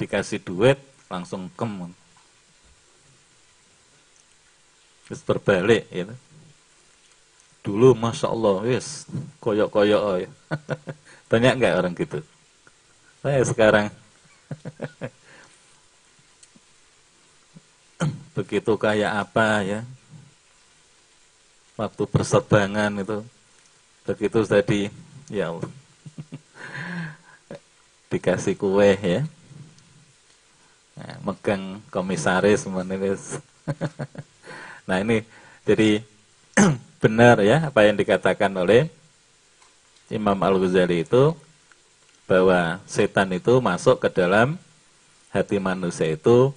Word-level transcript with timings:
dikasih 0.00 0.40
duit 0.40 0.80
langsung 1.12 1.52
kem. 1.52 1.92
Terus 5.04 5.20
berbalik 5.28 5.84
ya. 5.92 6.08
Dulu 7.60 7.92
Masya 7.92 8.32
Allah, 8.32 8.64
wis 8.64 9.04
koyok-koyok 9.44 10.00
oh, 10.00 10.16
ya. 10.16 10.30
Banyak 11.30 11.60
nggak 11.60 11.76
orang 11.76 11.92
gitu? 11.92 12.24
Saya 13.20 13.44
sekarang 13.44 13.92
begitu 18.32 18.72
kayak 18.80 19.28
apa 19.28 19.60
ya 19.60 19.80
waktu 21.76 22.02
berserbangan 22.08 23.04
itu 23.04 23.20
begitu 24.08 24.38
tadi 24.48 24.88
ya 25.28 25.52
Allah 25.52 25.68
dikasih 28.10 28.56
kue 28.56 28.96
ya 28.96 29.28
nah, 31.00 31.16
megang 31.24 31.80
komisaris 31.88 32.68
menulis 32.68 33.40
nah 34.88 35.00
ini 35.00 35.24
jadi 35.64 36.04
benar 37.02 37.40
ya 37.40 37.72
apa 37.72 37.88
yang 37.88 37.96
dikatakan 37.96 38.52
oleh 38.52 38.92
Imam 40.12 40.36
Al-Ghazali 40.36 41.08
itu 41.08 41.32
bahwa 42.28 42.82
setan 42.84 43.32
itu 43.32 43.56
masuk 43.62 44.02
ke 44.02 44.12
dalam 44.12 44.60
hati 45.32 45.62
manusia 45.62 46.10
itu 46.10 46.52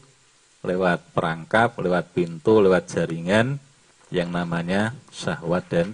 lewat 0.66 1.14
perangkap, 1.14 1.78
lewat 1.78 2.14
pintu, 2.14 2.62
lewat 2.62 2.90
jaringan 2.90 3.62
yang 4.10 4.30
namanya 4.30 4.98
syahwat 5.14 5.66
dan 5.70 5.88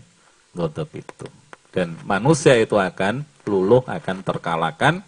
godop 0.55 0.87
itu. 0.95 1.27
Dan 1.69 1.95
manusia 2.07 2.57
itu 2.57 2.75
akan 2.75 3.23
luluh, 3.45 3.83
akan 3.85 4.23
terkalahkan 4.25 5.01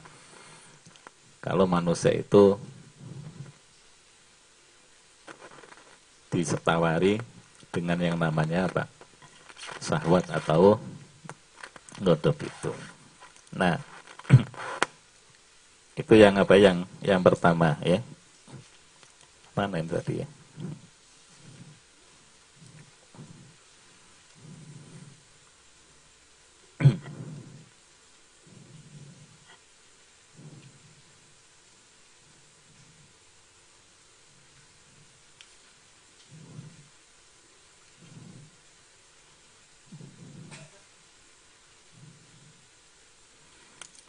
kalau 1.41 1.65
manusia 1.65 2.13
itu 2.13 2.55
disetawari 6.31 7.19
dengan 7.69 7.99
yang 7.99 8.17
namanya 8.17 8.71
apa? 8.71 8.87
Syahwat 9.83 10.31
atau 10.31 10.79
godop 11.99 12.39
itu. 12.41 12.71
Nah, 13.53 13.77
itu 16.01 16.13
yang 16.15 16.39
apa 16.39 16.55
yang 16.57 16.87
yang 17.03 17.21
pertama 17.21 17.77
ya. 17.83 17.99
Mana 19.51 19.83
yang 19.83 19.91
tadi 19.91 20.23
ya? 20.23 20.27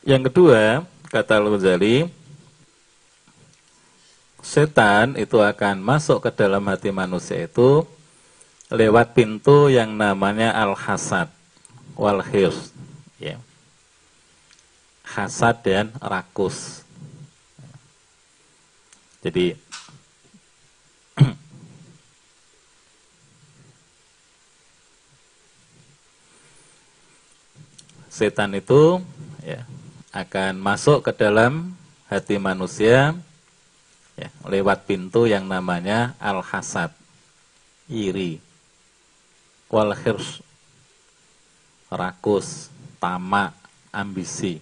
Yang 0.03 0.35
kedua, 0.35 0.83
kata 1.15 1.39
Al-Ghazali, 1.39 2.11
setan 4.43 5.15
itu 5.15 5.39
akan 5.39 5.79
masuk 5.79 6.27
ke 6.27 6.35
dalam 6.35 6.67
hati 6.67 6.91
manusia 6.91 7.47
itu 7.47 7.87
lewat 8.67 9.15
pintu 9.15 9.71
yang 9.71 9.95
namanya 9.95 10.59
al-hasad 10.59 11.31
wal 11.95 12.19
hirs 12.19 12.75
ya. 13.23 13.39
Hasad 15.07 15.63
dan 15.63 15.95
rakus. 16.03 16.83
Jadi 19.23 19.55
setan 28.11 28.59
itu 28.59 28.99
ya 29.47 29.63
akan 30.13 30.61
masuk 30.61 31.09
ke 31.09 31.13
dalam 31.17 31.73
hati 32.13 32.37
manusia 32.37 33.17
ya, 34.13 34.29
lewat 34.45 34.85
pintu 34.85 35.25
yang 35.25 35.49
namanya 35.49 36.13
al-hasad, 36.21 36.93
iri, 37.89 38.37
wal 39.73 39.97
hirs, 39.97 40.45
rakus, 41.89 42.69
tamak, 43.01 43.57
ambisi. 43.89 44.61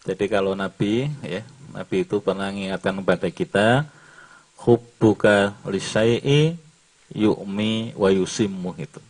Jadi 0.00 0.26
kalau 0.32 0.56
Nabi, 0.56 1.12
ya, 1.24 1.44
Nabi 1.72 2.02
itu 2.02 2.18
pernah 2.24 2.48
mengingatkan 2.50 2.98
kepada 2.98 3.28
kita, 3.30 3.68
hubbuka 4.60 5.54
lisyai'i 5.64 6.56
yu'mi 7.14 7.94
wa 7.98 8.08
yusimmu 8.10 8.74
itu. 8.78 9.00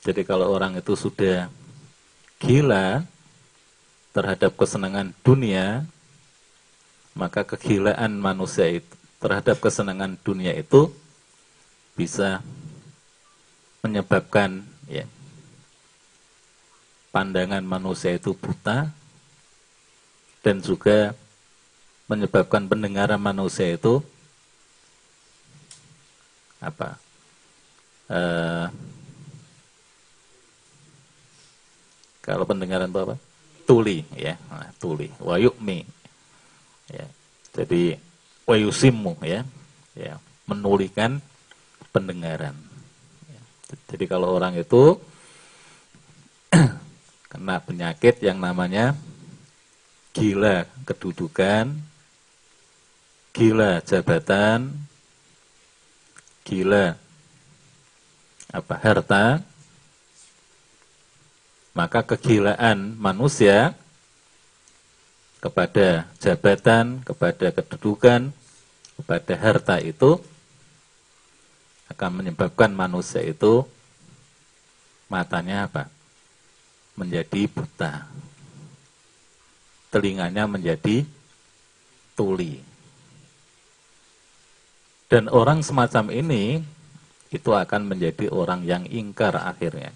Jadi 0.00 0.24
kalau 0.24 0.48
orang 0.48 0.80
itu 0.80 0.96
sudah 0.96 1.52
gila 2.40 3.04
terhadap 4.16 4.56
kesenangan 4.56 5.12
dunia, 5.20 5.84
maka 7.12 7.44
kegilaan 7.44 8.16
manusia 8.16 8.80
itu 8.80 8.96
terhadap 9.20 9.60
kesenangan 9.60 10.16
dunia 10.24 10.56
itu 10.56 10.88
bisa 11.92 12.40
menyebabkan 13.84 14.64
ya 14.88 15.04
pandangan 17.12 17.60
manusia 17.60 18.16
itu 18.16 18.32
buta 18.32 18.88
dan 20.40 20.64
juga 20.64 21.12
menyebabkan 22.08 22.64
pendengaran 22.64 23.20
manusia 23.20 23.76
itu 23.76 24.00
apa 26.60 27.00
uh, 28.12 28.68
Kalau 32.20 32.44
pendengaran 32.44 32.92
apa? 32.92 33.16
Tuli, 33.64 34.04
ya, 34.14 34.36
nah, 34.52 34.70
tuli. 34.76 35.08
Wayukmi, 35.18 35.82
ya. 36.92 37.06
Jadi 37.56 37.96
wayusimu, 38.44 39.18
ya, 39.24 39.42
ya, 39.96 40.20
menulikan 40.44 41.18
pendengaran. 41.90 42.54
Ya. 43.26 43.40
Jadi 43.90 44.04
kalau 44.04 44.36
orang 44.36 44.54
itu 44.58 45.00
kena 47.34 47.58
penyakit 47.64 48.20
yang 48.20 48.38
namanya 48.38 48.94
gila 50.12 50.68
kedudukan, 50.84 51.72
gila 53.32 53.80
jabatan, 53.82 54.76
gila 56.50 56.98
apa 58.50 58.74
harta, 58.82 59.38
maka 61.70 62.02
kegilaan 62.02 62.98
manusia 62.98 63.78
kepada 65.38 66.10
jabatan, 66.18 67.06
kepada 67.06 67.54
kedudukan, 67.54 68.34
kepada 68.98 69.34
harta 69.38 69.78
itu 69.78 70.18
akan 71.86 72.10
menyebabkan 72.18 72.74
manusia 72.74 73.22
itu 73.22 73.62
matanya 75.06 75.70
apa? 75.70 75.86
Menjadi 76.98 77.46
buta. 77.46 78.10
Telinganya 79.94 80.50
menjadi 80.50 81.06
tuli. 82.18 82.69
Dan 85.10 85.26
orang 85.26 85.66
semacam 85.66 86.14
ini 86.14 86.62
itu 87.34 87.50
akan 87.50 87.90
menjadi 87.90 88.30
orang 88.30 88.62
yang 88.62 88.86
ingkar 88.86 89.34
akhirnya 89.34 89.90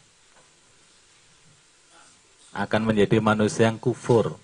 akan 2.55 2.82
menjadi 2.87 3.19
manusia 3.19 3.66
yang 3.66 3.82
kufur. 3.82 4.38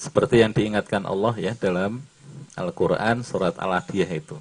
Seperti 0.00 0.40
yang 0.40 0.56
diingatkan 0.56 1.04
Allah 1.04 1.36
ya 1.36 1.52
dalam 1.52 2.00
Al-Quran 2.56 3.20
surat 3.20 3.54
Al-Adiyah 3.60 4.10
itu. 4.10 4.40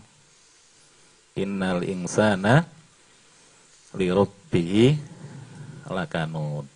Innal 1.36 1.84
insana 1.84 2.64
li 4.00 4.08
rabbihi 4.10 4.86
lakanud 5.92 6.72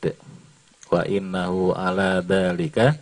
wa 0.87 1.01
innahu 1.07 1.71
ala 1.71 2.19
dalika 2.19 2.99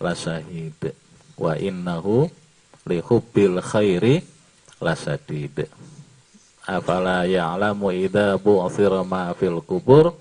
lasyahid 0.00 0.96
wa 1.36 1.52
innahu 1.60 2.28
li 2.88 3.00
hubbil 3.00 3.60
khairi 3.60 4.20
lasadid 4.80 5.68
afala 6.64 7.24
ya'lamu 7.28 7.92
idza 7.92 8.36
bu'thira 8.40 9.04
ma 9.04 9.32
fil 9.36 9.60
kubur 9.64 10.16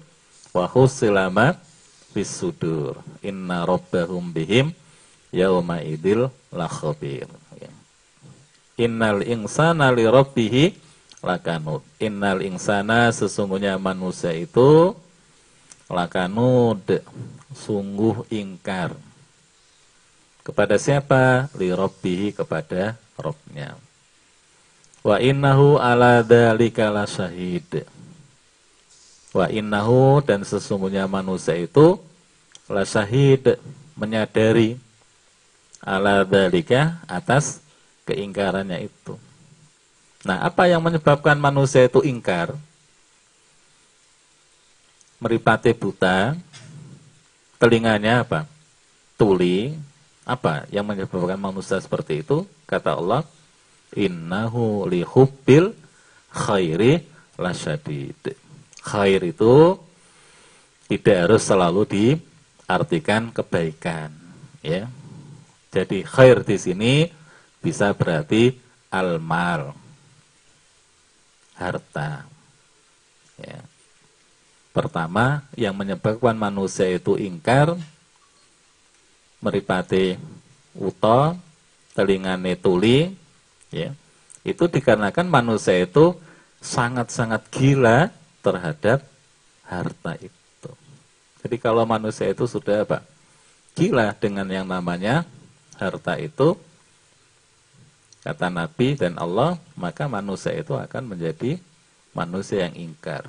wa 0.56 0.66
husilama 0.68 1.56
bisudur 2.12 3.00
inna 3.24 3.64
rabbahum 3.64 4.32
bihim 4.32 4.76
yauma 5.34 5.82
idil 5.82 6.30
la 6.54 6.68
khabir 6.70 7.26
ya. 7.58 7.72
innal 8.78 9.26
insana 9.26 9.90
li 9.90 10.06
rabbih 10.06 10.84
lakanud. 11.24 11.82
Innal 11.98 12.44
insana 12.44 13.08
sesungguhnya 13.16 13.80
manusia 13.80 14.36
itu 14.36 14.92
lakanud 15.88 16.84
sungguh 17.56 18.28
ingkar. 18.30 18.92
Kepada 20.44 20.76
siapa? 20.76 21.48
Li 21.56 21.72
rabbihi 21.72 22.36
kepada 22.36 23.00
Robnya. 23.16 23.80
Wa 25.04 25.20
innahu 25.20 25.80
ala 25.80 26.20
dzalika 26.20 26.92
lasyahid. 26.92 27.88
Wa 29.32 29.48
innahu 29.48 30.20
dan 30.24 30.44
sesungguhnya 30.44 31.08
manusia 31.08 31.56
itu 31.56 31.98
lasyahid 32.68 33.60
menyadari 33.96 34.80
ala 35.84 36.24
dzalika 36.28 37.00
atas 37.08 37.64
keingkarannya 38.04 38.88
itu. 38.88 39.16
Nah, 40.24 40.40
apa 40.48 40.72
yang 40.72 40.80
menyebabkan 40.80 41.36
manusia 41.36 41.84
itu 41.84 42.00
ingkar? 42.04 42.56
Meripati 45.20 45.72
buta, 45.76 46.36
telinganya 47.60 48.24
apa? 48.24 48.48
Tuli. 49.20 49.76
Apa 50.24 50.64
yang 50.72 50.88
menyebabkan 50.88 51.36
manusia 51.36 51.76
seperti 51.84 52.24
itu? 52.24 52.48
Kata 52.64 52.96
Allah, 52.96 53.28
innahu 53.92 54.88
lihubbil 54.88 55.76
khairi 56.32 57.04
lasyadid. 57.36 58.40
Khair 58.84 59.20
itu 59.24 59.76
tidak 60.88 61.18
harus 61.28 61.44
selalu 61.44 61.82
diartikan 61.88 63.32
kebaikan, 63.36 64.12
ya. 64.64 64.88
Jadi 65.74 66.06
khair 66.06 66.46
di 66.46 66.58
sini 66.60 66.94
bisa 67.60 67.92
berarti 67.92 68.56
al-mal, 68.94 69.74
harta. 71.58 72.28
Ya. 73.40 73.60
Pertama, 74.74 75.46
yang 75.58 75.74
menyebabkan 75.74 76.38
manusia 76.38 76.90
itu 76.90 77.18
ingkar, 77.18 77.78
meripati 79.44 80.16
uto, 80.72 81.36
telingane 81.92 82.56
tuli, 82.56 83.12
ya. 83.70 83.92
Itu 84.48 84.72
dikarenakan 84.72 85.28
manusia 85.28 85.84
itu 85.84 86.16
sangat-sangat 86.64 87.52
gila 87.52 88.12
terhadap 88.40 89.04
harta 89.68 90.16
itu. 90.20 90.72
Jadi 91.44 91.56
kalau 91.60 91.84
manusia 91.84 92.32
itu 92.32 92.48
sudah 92.48 92.88
apa? 92.88 93.04
Gila 93.76 94.16
dengan 94.16 94.48
yang 94.48 94.68
namanya 94.68 95.28
harta 95.76 96.16
itu, 96.16 96.56
kata 98.24 98.48
Nabi 98.48 98.96
dan 98.96 99.20
Allah, 99.20 99.60
maka 99.76 100.08
manusia 100.08 100.56
itu 100.56 100.72
akan 100.76 101.16
menjadi 101.16 101.60
manusia 102.16 102.68
yang 102.68 102.76
ingkar. 102.76 103.28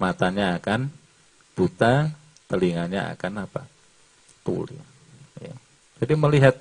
Matanya 0.00 0.56
akan 0.56 0.88
buta, 1.52 2.12
telinganya 2.48 3.12
akan 3.12 3.48
apa? 3.48 3.71
Tuli. 4.42 4.76
Ya. 5.38 5.54
Jadi 6.02 6.14
melihat 6.18 6.54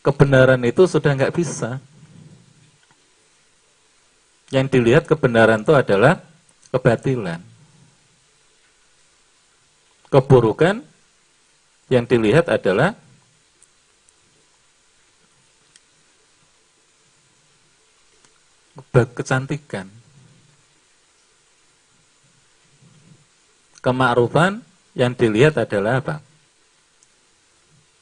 kebenaran 0.00 0.60
itu 0.64 0.84
sudah 0.88 1.12
nggak 1.12 1.34
bisa. 1.36 1.80
Yang 4.48 4.78
dilihat 4.78 5.04
kebenaran 5.04 5.60
itu 5.66 5.74
adalah 5.74 6.22
kebatilan. 6.70 7.42
Keburukan 10.06 10.86
yang 11.90 12.06
dilihat 12.06 12.46
adalah 12.46 12.94
kecantikan. 18.94 19.90
Kemakrufan 23.84 24.64
yang 24.98 25.12
dilihat 25.14 25.60
adalah 25.60 26.00
apa? 26.00 26.16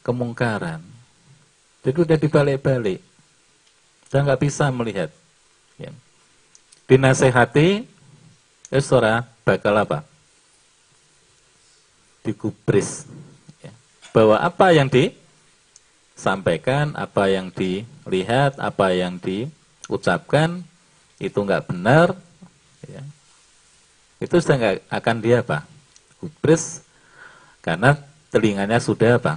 Kemungkaran. 0.04 0.84
Jadi 1.80 1.98
udah 2.00 2.18
dibalik-balik. 2.20 3.00
Sudah 4.08 4.20
nggak 4.30 4.42
bisa 4.44 4.70
melihat. 4.70 5.10
Ya. 5.80 5.90
Dinasehati, 6.84 7.88
ya 8.68 8.80
suara 8.84 9.24
bakal 9.42 9.74
apa? 9.80 10.04
Digubris. 12.20 13.08
Ya. 13.64 13.72
Bahwa 14.12 14.36
apa 14.38 14.76
yang 14.76 14.92
disampaikan, 14.92 16.92
apa 16.94 17.32
yang 17.32 17.48
dilihat, 17.50 18.60
apa 18.60 18.92
yang 18.92 19.16
diucapkan 19.16 20.60
itu 21.18 21.40
nggak 21.40 21.72
benar, 21.72 22.12
ya. 22.84 23.00
itu 24.20 24.36
sudah 24.40 24.56
nggak 24.60 24.76
akan 24.92 25.16
dia 25.24 25.40
apa? 25.40 25.64
Gubris 26.20 26.84
karena 27.60 27.96
telinganya 28.32 28.80
sudah 28.80 29.20
apa? 29.20 29.36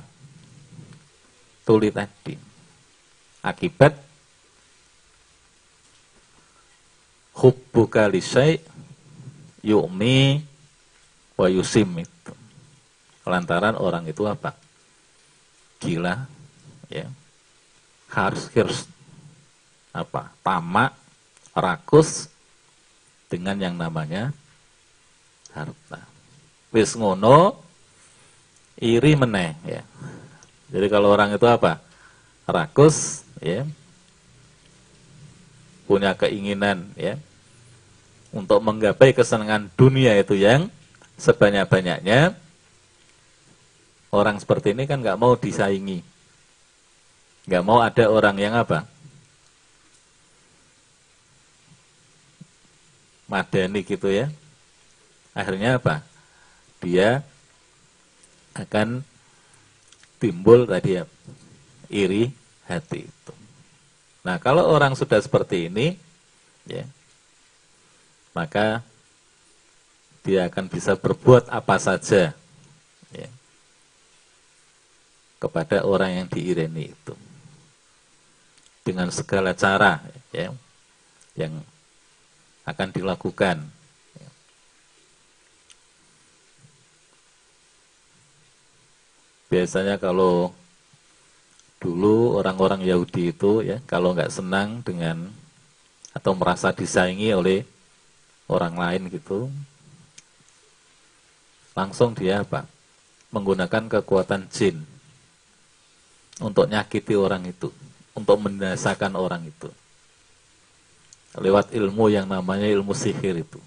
Tuli 1.68 1.92
tadi. 1.92 2.32
Akibat 3.44 3.92
hubbuka 7.36 8.08
lisai 8.08 8.64
yu'mi 9.60 10.40
wa 11.36 11.48
yusim 11.52 11.92
itu. 12.00 12.34
Lantaran 13.28 13.76
orang 13.76 14.08
itu 14.08 14.24
apa? 14.24 14.56
Gila, 15.84 16.24
ya. 16.88 17.12
Harus 18.08 18.48
harus 18.56 18.88
apa? 19.92 20.32
Tamak 20.40 20.96
rakus 21.52 22.32
dengan 23.28 23.60
yang 23.60 23.76
namanya 23.76 24.32
harta. 25.52 26.00
Wis 26.72 26.96
ngono 26.96 27.60
iri 28.80 29.20
meneh 29.20 29.52
ya. 29.68 29.84
Jadi 30.68 30.88
kalau 30.92 31.12
orang 31.12 31.32
itu 31.32 31.48
apa? 31.48 31.80
Rakus 32.48 33.24
ya. 33.40 33.64
Punya 35.88 36.12
keinginan 36.20 36.92
ya 37.00 37.16
untuk 38.36 38.60
menggapai 38.60 39.16
kesenangan 39.16 39.72
dunia 39.80 40.12
itu 40.20 40.36
yang 40.36 40.68
sebanyak-banyaknya 41.16 42.36
orang 44.12 44.36
seperti 44.36 44.76
ini 44.76 44.84
kan 44.84 45.00
nggak 45.00 45.16
mau 45.16 45.40
disaingi 45.40 46.04
nggak 47.48 47.64
mau 47.64 47.80
ada 47.80 48.12
orang 48.12 48.36
yang 48.36 48.52
apa 48.52 48.84
madani 53.28 53.84
gitu 53.84 54.08
ya. 54.10 54.32
Akhirnya 55.36 55.78
apa? 55.78 56.02
Dia 56.82 57.22
akan 58.58 59.06
timbul 60.18 60.66
tadi 60.66 60.98
ya 60.98 61.04
iri 61.88 62.30
hati 62.68 63.08
itu. 63.08 63.34
Nah, 64.28 64.36
kalau 64.44 64.68
orang 64.68 64.94
sudah 64.98 65.22
seperti 65.24 65.72
ini 65.72 65.96
ya 66.68 66.84
maka 68.36 68.84
dia 70.22 70.52
akan 70.52 70.68
bisa 70.68 71.00
berbuat 71.00 71.48
apa 71.48 71.80
saja 71.80 72.36
ya, 73.16 73.30
kepada 75.40 75.88
orang 75.88 76.22
yang 76.22 76.28
diireni 76.28 76.92
itu 76.92 77.16
dengan 78.84 79.08
segala 79.10 79.56
cara 79.56 80.04
ya 80.36 80.52
yang 81.40 81.64
akan 82.68 82.90
dilakukan. 82.92 83.64
Biasanya 89.48 89.96
kalau 89.96 90.52
dulu 91.78 92.36
orang-orang 92.36 92.84
Yahudi 92.84 93.32
itu 93.32 93.62
ya 93.64 93.80
kalau 93.86 94.12
nggak 94.12 94.34
senang 94.34 94.82
dengan 94.82 95.30
atau 96.12 96.34
merasa 96.34 96.74
disaingi 96.74 97.30
oleh 97.32 97.62
orang 98.50 98.74
lain 98.74 99.08
gitu, 99.14 99.48
langsung 101.78 102.18
dia 102.18 102.42
apa? 102.42 102.66
Menggunakan 103.30 104.02
kekuatan 104.02 104.50
jin 104.50 104.82
untuk 106.42 106.66
nyakiti 106.66 107.14
orang 107.14 107.46
itu, 107.46 107.70
untuk 108.18 108.38
mendasakan 108.42 109.14
orang 109.14 109.46
itu 109.46 109.70
lewat 111.38 111.70
ilmu 111.70 112.10
yang 112.10 112.26
namanya 112.26 112.66
ilmu 112.66 112.98
sihir 112.98 113.46
itu, 113.46 113.62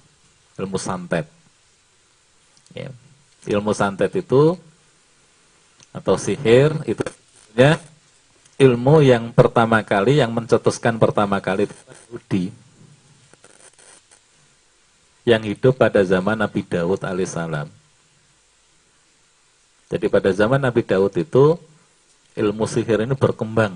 ilmu 0.58 0.74
santet. 0.74 1.30
Ya. 2.74 2.90
Ilmu 3.46 3.70
santet 3.72 4.10
itu 4.18 4.58
atau 5.90 6.14
sihir 6.14 6.70
itu 6.86 7.02
ya 7.54 7.78
ilmu 8.60 9.02
yang 9.02 9.34
pertama 9.34 9.82
kali 9.82 10.22
yang 10.22 10.30
mencetuskan 10.30 11.00
pertama 11.00 11.42
kali 11.42 11.66
itu 11.66 11.74
Yahudi 11.74 12.44
yang 15.24 15.42
hidup 15.44 15.76
pada 15.76 16.00
zaman 16.00 16.38
Nabi 16.38 16.64
Daud 16.64 17.00
alaihissalam. 17.04 17.68
Jadi 19.90 20.06
pada 20.06 20.30
zaman 20.30 20.62
Nabi 20.62 20.86
Daud 20.86 21.12
itu 21.18 21.58
ilmu 22.38 22.64
sihir 22.70 23.02
ini 23.02 23.18
berkembang 23.18 23.74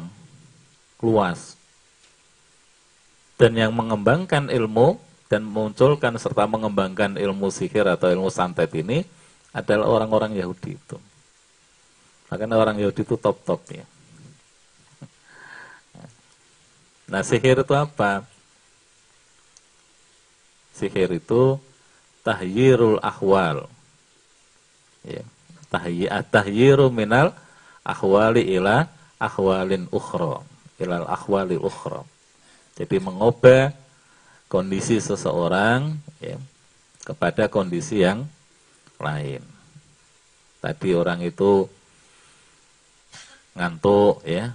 luas 1.02 1.58
Dan 3.34 3.58
yang 3.58 3.74
mengembangkan 3.74 4.46
ilmu 4.46 4.94
dan 5.26 5.42
munculkan 5.42 6.14
serta 6.22 6.46
mengembangkan 6.46 7.18
ilmu 7.18 7.50
sihir 7.50 7.82
atau 7.90 8.06
ilmu 8.06 8.30
santet 8.30 8.70
ini 8.78 9.02
adalah 9.50 9.90
orang-orang 9.90 10.38
Yahudi 10.38 10.78
itu. 10.78 10.96
Makanya 12.34 12.58
orang 12.58 12.82
Yahudi 12.82 13.06
itu 13.06 13.14
top-top 13.14 13.62
ya. 13.70 13.86
Nah 17.06 17.22
sihir 17.22 17.62
itu 17.62 17.74
apa? 17.78 18.26
Sihir 20.74 21.14
itu 21.14 21.62
tahyirul 22.26 22.98
ahwal. 22.98 23.70
Ya. 25.06 25.22
Tahyiru 26.34 26.90
minal 26.90 27.38
ahwali 27.86 28.42
ila 28.58 28.90
ahwalin 29.22 29.86
ukhra. 29.94 30.42
Ilal 30.82 31.06
ahwali 31.06 31.54
ukhra. 31.54 32.02
Jadi 32.74 32.98
mengubah 32.98 33.70
kondisi 34.50 34.98
seseorang 34.98 35.94
ya, 36.18 36.34
kepada 37.06 37.46
kondisi 37.46 38.02
yang 38.02 38.26
lain. 38.98 39.38
Tadi 40.58 40.90
orang 40.98 41.22
itu 41.22 41.70
ngantuk 43.54 44.20
ya, 44.26 44.50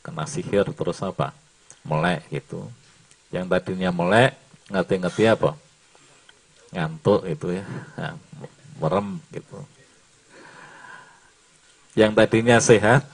kena 0.00 0.24
sihir 0.24 0.66
terus 0.72 0.98
apa? 1.04 1.36
Melek 1.84 2.24
gitu. 2.32 2.66
Yang 3.28 3.46
tadinya 3.52 3.90
melek, 3.92 4.36
ngerti-ngerti 4.72 5.24
apa? 5.28 5.56
Ngantuk 6.72 7.28
itu 7.28 7.60
ya, 7.60 7.64
nah, 7.96 8.16
merem 8.80 9.20
gitu. 9.32 9.58
Yang 11.92 12.12
tadinya 12.16 12.56
sehat, 12.56 13.04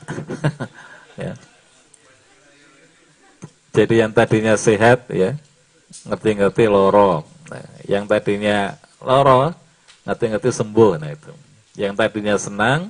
ya. 1.23 1.35
Jadi 3.75 3.95
yang 3.99 4.11
tadinya 4.15 4.55
sehat 4.55 5.07
ya, 5.11 5.35
ngerti-ngerti 6.07 6.67
loro. 6.67 7.27
Nah, 7.51 7.67
yang 7.87 8.07
tadinya 8.07 8.75
loro, 9.03 9.55
ngerti-ngerti 10.07 10.51
sembuh. 10.51 10.99
Nah 10.99 11.11
itu. 11.15 11.33
Yang 11.79 11.95
tadinya 11.95 12.35
senang 12.39 12.81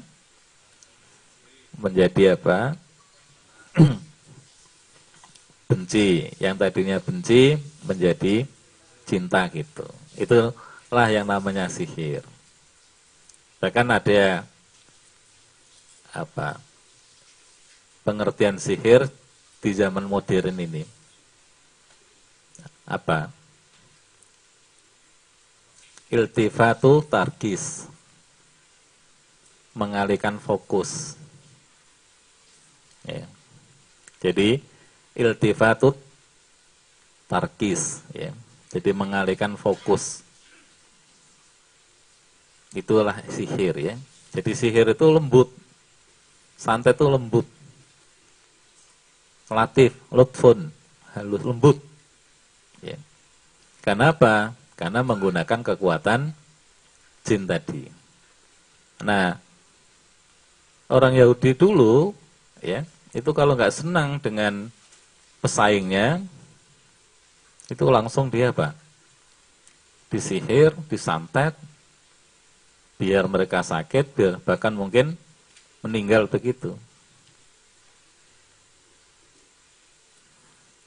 menjadi 1.79 2.35
apa? 2.35 2.75
benci. 5.71 6.29
Yang 6.43 6.55
tadinya 6.59 6.99
benci 6.99 7.57
menjadi 7.87 8.45
cinta 9.07 9.47
gitu. 9.49 9.87
Itulah 10.19 11.09
yang 11.09 11.25
namanya 11.25 11.71
sihir. 11.71 12.27
Bahkan 13.63 13.87
ada 13.89 14.45
apa? 16.13 16.59
Pengertian 18.03 18.59
sihir 18.59 19.07
di 19.63 19.71
zaman 19.73 20.05
modern 20.05 20.57
ini 20.59 20.99
apa? 22.89 23.29
Iltifatu 26.09 27.05
tarkis. 27.05 27.85
Mengalihkan 29.77 30.41
fokus. 30.41 31.15
Ya. 33.09 33.25
Jadi 34.21 34.61
iltifatu 35.17 35.97
tarkis 37.25 38.05
ya. 38.13 38.31
Jadi 38.69 38.93
mengalihkan 38.93 39.57
fokus. 39.57 40.21
Itulah 42.77 43.25
sihir 43.33 43.81
ya. 43.81 43.97
Jadi 44.37 44.53
sihir 44.53 44.93
itu 44.93 45.07
lembut. 45.09 45.49
Santet 46.61 47.01
itu 47.01 47.09
lembut. 47.09 47.49
Latif, 49.49 49.97
lutfun, 50.13 50.69
halus 51.17 51.41
lembut. 51.41 51.81
Ya. 52.85 53.01
Karena? 53.81 54.13
Karena 54.77 55.01
menggunakan 55.01 55.65
kekuatan 55.65 56.37
jin 57.25 57.49
tadi. 57.49 57.89
Nah, 59.01 59.33
orang 60.93 61.17
Yahudi 61.17 61.57
dulu, 61.57 62.13
ya, 62.61 62.85
itu 63.17 63.31
kalau 63.33 63.57
nggak 63.57 63.73
senang 63.73 64.21
dengan 64.21 64.69
pesaingnya, 65.41 66.21
itu 67.69 67.85
langsung 67.89 68.29
dia 68.29 68.53
apa? 68.53 68.77
Disihir, 70.09 70.73
disantet, 70.89 71.53
biar 72.97 73.29
mereka 73.29 73.61
sakit, 73.61 74.05
biar 74.13 74.35
bahkan 74.41 74.73
mungkin 74.73 75.15
meninggal 75.85 76.27
begitu. 76.27 76.75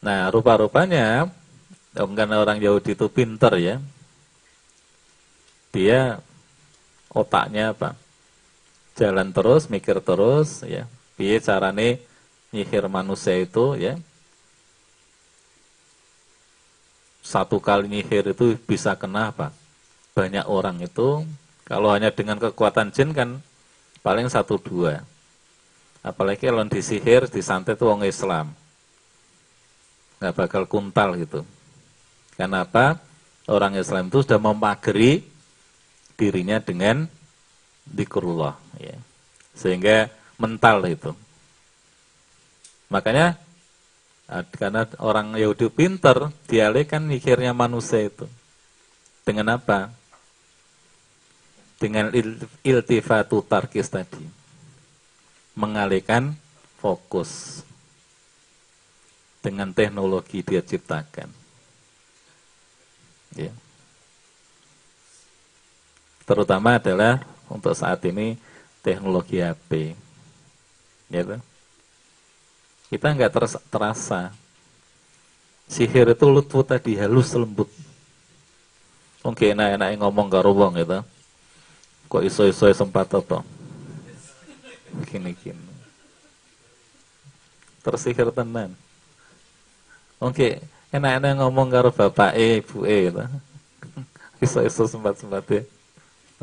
Nah, 0.01 0.34
rupa-rupanya 0.34 1.30
karena 1.94 2.42
orang 2.42 2.58
Yahudi 2.58 2.98
itu 2.98 3.06
pinter 3.08 3.54
ya. 3.62 3.75
Dia 5.72 6.20
otaknya 7.13 7.72
apa? 7.72 7.94
Jalan 8.98 9.30
terus, 9.32 9.70
mikir 9.70 10.01
terus 10.01 10.66
ya. 10.66 10.90
Piye 11.16 11.38
carane 11.38 12.01
nyihir 12.51 12.86
manusia 12.91 13.36
itu 13.39 13.79
ya. 13.79 13.96
Satu 17.24 17.63
kali 17.63 17.88
nyihir 17.88 18.36
itu 18.36 18.60
bisa 18.67 18.96
kena 19.00 19.31
apa? 19.31 19.55
Banyak 20.12 20.46
orang 20.51 20.84
itu 20.84 21.24
kalau 21.63 21.96
hanya 21.96 22.12
dengan 22.12 22.36
kekuatan 22.36 22.91
jin 22.91 23.15
kan 23.15 23.39
paling 24.03 24.27
satu 24.27 24.60
dua. 24.60 25.08
Apalagi 26.01 26.50
kalau 26.50 26.65
disihir, 26.65 27.29
disantet 27.29 27.77
itu 27.77 27.86
orang 27.86 28.10
Islam. 28.10 28.51
Nggak 30.17 30.34
bakal 30.34 30.63
kuntal 30.65 31.13
gitu. 31.15 31.46
Kenapa? 32.34 32.98
Orang 33.46 33.77
Islam 33.77 34.10
itu 34.10 34.25
sudah 34.25 34.41
memagari 34.41 35.22
dirinya 36.17 36.58
dengan 36.58 37.05
dikurullah. 37.86 38.58
Ya. 38.81 38.98
Sehingga 39.53 40.10
mental 40.41 40.81
itu. 40.89 41.13
Makanya 42.91 43.39
karena 44.55 44.83
orang 45.00 45.36
Yahudi 45.39 45.71
pinter, 45.71 46.27
dialihkan 46.48 47.03
mikirnya 47.07 47.55
manusia 47.55 48.03
itu. 48.03 48.27
Dengan 49.24 49.55
apa? 49.60 49.91
Dengan 51.79 52.12
iltifatu 52.63 53.43
tarkis 53.48 53.88
tadi. 53.88 54.24
Mengalihkan 55.55 56.36
fokus. 56.79 57.63
Dengan 59.39 59.71
teknologi 59.71 60.43
dia 60.43 60.60
ciptakan. 60.63 61.31
Ya. 63.36 63.51
Terutama 66.27 66.79
adalah 66.79 67.24
untuk 67.51 67.75
saat 67.75 68.00
ini 68.07 68.39
teknologi 68.79 69.43
HP. 69.43 69.95
Ya, 71.12 71.39
kita 72.91 73.07
nggak 73.15 73.31
terasa 73.71 74.36
sihir 75.71 76.12
itu 76.12 76.27
lutfu 76.27 76.60
tadi 76.67 77.00
halus 77.00 77.31
lembut. 77.31 77.71
Oke, 79.24 79.55
enak-enak 79.55 79.95
ngomong 80.03 80.27
karo 80.27 80.51
wong 80.51 80.75
gitu. 80.75 81.00
Kok 82.12 82.24
iso-iso 82.27 82.67
sempat 82.75 83.07
apa? 83.15 83.39
Gini-gini. 85.07 85.71
Tersihir 87.79 88.36
tenan. 88.36 88.75
Oke, 90.19 90.60
enak-enak 90.91 91.39
ngomong 91.39 91.71
karo 91.71 91.95
bapak 91.95 92.36
e, 92.36 92.60
ibu 92.60 92.83
e 92.83 92.98
gitu. 93.07 93.24
Iso-iso 94.43 94.83
sempat-sempat 94.91 95.48
ya. 95.48 95.63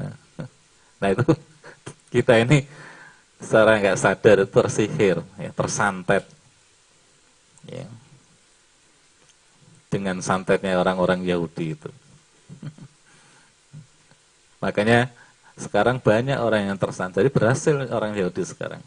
Nah, 0.00 0.14
nah 1.04 1.08
itu 1.12 1.26
kita 2.14 2.40
ini 2.40 2.64
secara 3.36 3.76
nggak 3.76 3.98
sadar 4.00 4.38
tersihir, 4.48 5.20
ya, 5.36 5.50
tersantet. 5.52 6.37
Ya. 7.68 7.86
Dengan 9.88 10.20
santetnya 10.24 10.80
orang-orang 10.80 11.24
Yahudi 11.24 11.76
itu. 11.76 11.90
Makanya 14.64 15.12
sekarang 15.58 16.02
banyak 16.02 16.38
orang 16.38 16.72
yang 16.72 16.78
tersantet. 16.80 17.24
Jadi 17.24 17.30
berhasil 17.32 17.74
orang 17.92 18.16
Yahudi 18.16 18.44
sekarang. 18.44 18.80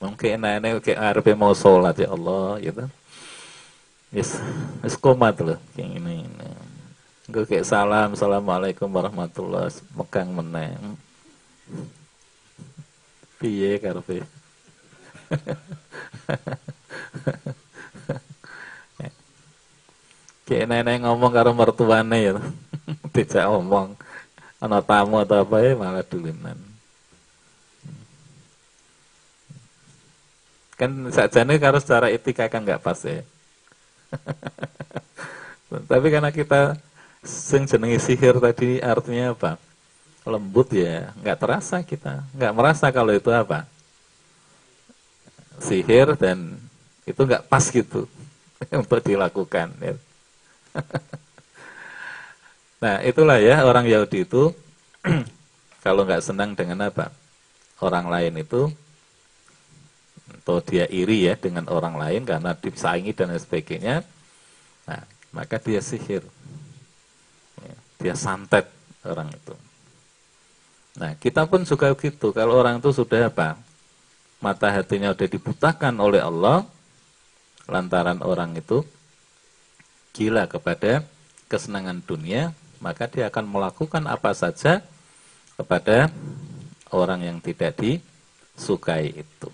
Mungkin 0.00 0.40
enak-enak 0.40 0.80
kayak 0.80 1.36
mau 1.36 1.52
sholat 1.52 1.92
ya 2.00 2.08
Allah 2.08 2.56
gitu. 2.64 2.84
Yes, 4.10 4.40
yes 4.82 4.96
komat 4.96 5.38
loh 5.38 5.60
kayak 5.76 6.00
ini. 6.00 6.24
Gue 7.30 7.46
kayak 7.46 7.62
salam, 7.62 8.18
assalamualaikum 8.18 8.90
warahmatullahi 8.90 9.70
megang 9.94 10.34
meneng. 10.34 10.98
Piye 13.38 13.78
karpe? 13.78 14.26
kayak 20.50 20.66
nenek 20.66 21.06
ngomong 21.06 21.30
karo 21.30 21.54
mertuane 21.54 22.18
ya. 22.18 22.34
Tidak 23.14 23.46
ngomong 23.46 23.94
ana 24.58 24.82
tamu 24.82 25.22
atau 25.22 25.46
apa 25.46 25.62
ya 25.62 25.78
malah 25.78 26.02
dulinan. 26.02 26.58
Kan 30.74 31.06
sajane 31.14 31.54
karo 31.62 31.78
secara 31.78 32.10
etika 32.10 32.50
kan 32.50 32.66
nggak 32.66 32.82
pas 32.82 32.98
ya. 33.06 33.22
Tapi 35.90 36.06
karena 36.10 36.34
kita 36.34 36.74
sing 37.22 37.68
jenengi 37.70 38.02
sihir 38.02 38.42
tadi 38.42 38.82
artinya 38.82 39.30
apa? 39.38 39.54
Lembut 40.26 40.74
ya, 40.74 41.14
nggak 41.22 41.38
terasa 41.40 41.80
kita, 41.80 42.26
nggak 42.36 42.52
merasa 42.52 42.90
kalau 42.90 43.14
itu 43.14 43.30
apa? 43.30 43.64
Sihir 45.62 46.16
dan 46.18 46.58
itu 47.10 47.20
nggak 47.26 47.46
pas 47.50 47.64
gitu 47.66 48.06
untuk 48.80 49.00
dilakukan. 49.02 49.74
Ya. 49.82 49.94
nah 52.82 52.96
itulah 53.04 53.36
ya 53.42 53.66
orang 53.66 53.84
Yahudi 53.90 54.24
itu 54.24 54.54
kalau 55.84 56.06
nggak 56.06 56.22
senang 56.22 56.54
dengan 56.54 56.86
apa? 56.86 57.10
Orang 57.80 58.12
lain 58.12 58.36
itu 58.36 58.70
atau 60.50 60.58
dia 60.66 60.88
iri 60.90 61.30
ya 61.30 61.38
dengan 61.38 61.68
orang 61.70 61.94
lain 61.94 62.26
karena 62.26 62.56
disaingi 62.58 63.14
dan 63.14 63.30
sebagainya, 63.38 64.02
nah, 64.82 65.06
maka 65.30 65.62
dia 65.62 65.78
sihir. 65.78 66.26
Ya, 67.62 67.76
dia 68.02 68.14
santet 68.18 68.66
orang 69.06 69.30
itu. 69.30 69.54
Nah, 70.98 71.14
kita 71.22 71.46
pun 71.46 71.62
juga 71.62 71.94
gitu. 71.94 72.34
Kalau 72.34 72.58
orang 72.58 72.82
itu 72.82 72.90
sudah 72.90 73.30
apa? 73.30 73.54
Mata 74.42 74.72
hatinya 74.72 75.14
sudah 75.14 75.28
dibutakan 75.28 75.94
oleh 76.02 76.18
Allah, 76.18 76.66
lantaran 77.70 78.18
orang 78.26 78.58
itu 78.58 78.82
gila 80.10 80.50
kepada 80.50 81.06
kesenangan 81.46 82.02
dunia, 82.02 82.50
maka 82.82 83.06
dia 83.06 83.30
akan 83.30 83.46
melakukan 83.46 84.04
apa 84.10 84.34
saja 84.34 84.82
kepada 85.54 86.10
orang 86.90 87.22
yang 87.22 87.38
tidak 87.38 87.78
disukai 87.78 89.14
itu. 89.14 89.50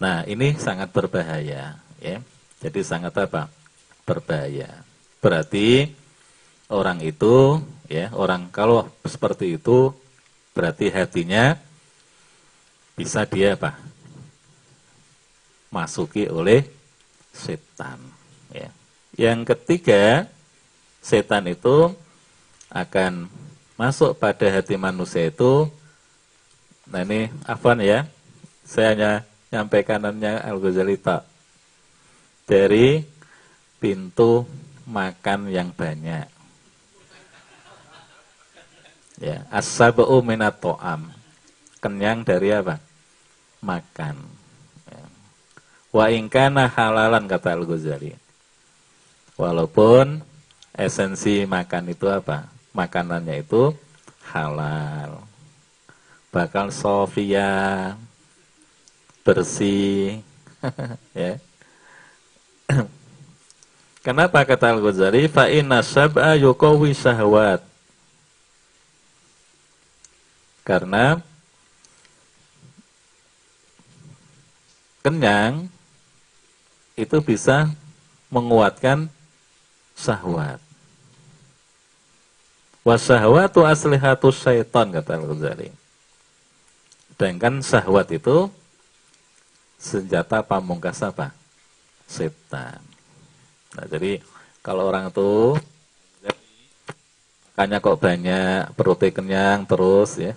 Nah, 0.00 0.24
ini 0.24 0.56
sangat 0.56 0.90
berbahaya, 0.90 1.76
ya. 2.00 2.16
Jadi 2.60 2.80
sangat 2.80 3.14
apa? 3.20 3.52
Berbahaya. 4.08 4.82
Berarti 5.20 5.92
orang 6.72 7.04
itu, 7.04 7.60
ya, 7.86 8.08
orang 8.16 8.48
kalau 8.48 8.88
seperti 9.04 9.60
itu 9.60 9.92
berarti 10.56 10.88
hatinya 10.88 11.60
bisa 12.96 13.28
dia 13.28 13.54
apa? 13.54 13.76
Masuki 15.70 16.26
oleh 16.26 16.66
setan, 17.30 18.02
ya. 18.50 18.74
Yang 19.14 19.54
ketiga, 19.54 20.26
setan 20.98 21.46
itu 21.46 21.94
akan 22.70 23.30
masuk 23.78 24.18
pada 24.18 24.50
hati 24.50 24.74
manusia 24.74 25.30
itu. 25.30 25.70
Nah 26.90 27.06
ini 27.06 27.30
apa 27.46 27.78
ya? 27.78 28.10
Saya 28.66 28.94
hanya 28.94 29.12
nyampe 29.50 29.82
kanannya 29.86 30.42
Al-Ghazali 30.42 30.98
tak 30.98 31.26
dari 32.50 33.06
pintu 33.78 34.46
makan 34.90 35.54
yang 35.54 35.70
banyak. 35.70 36.26
Ya, 39.22 39.46
as-sab'u 39.54 40.18
minat. 40.24 40.58
Kenyang 41.78 42.26
dari 42.26 42.50
apa? 42.50 42.82
Makan. 43.62 44.39
Wa 45.90 46.06
ingkana 46.10 46.70
halalan 46.70 47.26
kata 47.26 47.58
Al-Ghazali. 47.58 48.14
Walaupun 49.34 50.22
esensi 50.76 51.42
makan 51.46 51.90
itu 51.90 52.06
apa? 52.06 52.46
Makanannya 52.70 53.42
itu 53.42 53.74
halal. 54.30 55.26
Bakal 56.30 56.70
sofia, 56.70 57.94
bersih. 59.26 60.22
ya. 61.18 61.42
Kenapa 64.06 64.46
kata 64.46 64.70
Al-Ghazali? 64.78 65.26
Fa 65.26 65.50
inna 65.50 65.82
sab'a 65.82 66.38
yuqawi 66.38 66.94
syahwat. 66.94 67.66
Karena 70.62 71.18
kenyang 75.00 75.69
itu 77.00 77.16
bisa 77.24 77.72
menguatkan 78.28 79.08
syahwat. 79.96 80.60
Wasahwatu 82.80 83.68
aslihatus 83.68 84.40
syaitan 84.40 84.88
kata 84.88 85.20
Al-Ghazali. 85.20 85.68
Sedangkan 87.12 87.60
syahwat 87.60 88.08
itu 88.16 88.48
senjata 89.76 90.40
pamungkas 90.40 91.04
apa? 91.04 91.36
Setan. 92.08 92.80
Nah, 93.76 93.84
jadi 93.84 94.24
kalau 94.64 94.88
orang 94.88 95.12
itu 95.12 95.60
makanya 97.52 97.76
kok 97.84 98.00
banyak, 98.00 98.72
perutnya 98.72 99.12
kenyang 99.12 99.68
terus 99.68 100.16
ya. 100.16 100.32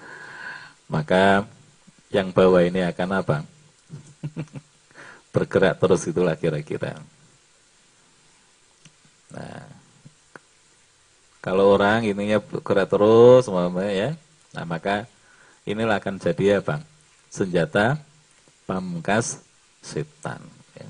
Maka 0.92 1.44
yang 2.08 2.32
bawah 2.32 2.64
ini 2.64 2.80
akan 2.88 3.08
apa? 3.20 3.36
Bergerak 5.32 5.80
terus 5.80 6.04
itulah 6.04 6.36
kira-kira. 6.36 7.00
Nah, 9.32 9.64
kalau 11.42 11.74
orang 11.74 12.06
ininya 12.06 12.38
bergerak 12.38 12.86
terus, 12.86 13.50
ya, 13.90 14.14
nah 14.54 14.64
maka 14.68 15.10
inilah 15.66 15.98
akan 15.98 16.20
jadi 16.22 16.62
apa? 16.62 16.84
Senjata 17.32 17.98
pamungkas 18.68 19.42
setan 19.82 20.38
ya. 20.78 20.86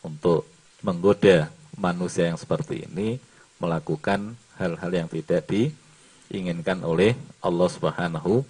untuk 0.00 0.48
menggoda 0.80 1.52
manusia 1.76 2.32
yang 2.32 2.40
seperti 2.40 2.88
ini 2.88 3.20
melakukan 3.60 4.32
hal-hal 4.56 4.88
yang 4.88 5.08
tidak 5.12 5.44
diinginkan 5.44 6.80
oleh 6.80 7.12
Allah 7.44 7.68
Subhanahu 7.68 8.40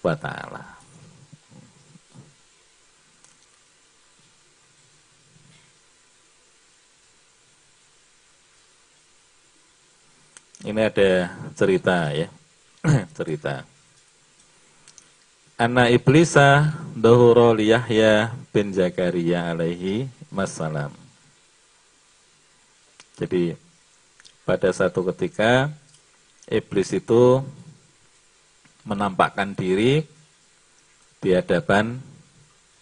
wa 0.00 0.14
taala. 0.16 0.81
Ini 10.62 10.78
ada 10.78 11.26
cerita 11.58 12.14
ya. 12.14 12.30
cerita. 13.18 13.66
Anna 15.58 15.90
iblisa 15.90 16.74
dahuro 16.94 17.54
Yahya 17.58 18.34
bin 18.54 18.70
Zakaria 18.70 19.50
alaihi 19.50 20.06
wassalam. 20.30 20.90
Jadi 23.18 23.54
pada 24.42 24.70
satu 24.74 25.06
ketika 25.14 25.70
iblis 26.50 26.90
itu 26.90 27.42
menampakkan 28.82 29.54
diri 29.54 30.02
di 31.22 31.30
hadapan 31.30 32.02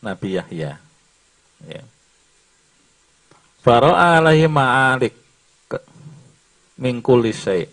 Nabi 0.01 0.41
Yahya. 0.41 0.81
Ya. 1.69 1.83
Faro'a 3.61 4.17
alaihi 4.17 4.49
ma'alik 4.49 5.20
mingkuli 6.81 7.37
syait 7.37 7.71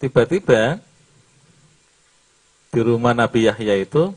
Tiba-tiba 0.00 0.80
di 2.72 2.80
rumah 2.80 3.12
Nabi 3.12 3.44
Yahya 3.44 3.76
itu 3.84 4.16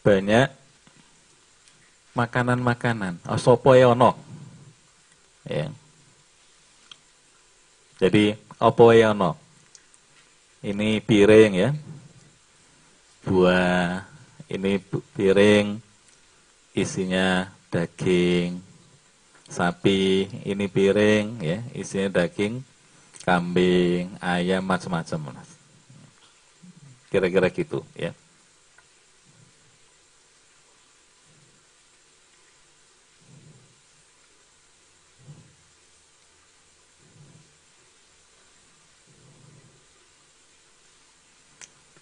banyak 0.00 0.48
makanan-makanan. 2.16 3.20
Oh, 3.28 3.36
sopo 3.36 3.76
ono. 3.76 4.16
Ya. 5.44 5.68
Jadi 8.00 8.32
opo 8.56 8.96
ono. 8.96 9.36
Ini 10.64 11.04
piring 11.04 11.52
ya. 11.52 11.70
Buah. 13.28 14.08
Ini 14.48 14.80
piring 15.12 15.76
isinya 16.72 17.55
daging 17.76 18.64
sapi. 19.44 20.24
Ini 20.48 20.64
piring 20.72 21.26
ya, 21.44 21.60
isinya 21.76 22.24
daging 22.24 22.64
kambing, 23.20 24.16
ayam, 24.16 24.64
macam-macam. 24.64 25.44
Kira-kira 27.12 27.52
gitu 27.52 27.84
ya. 27.92 28.16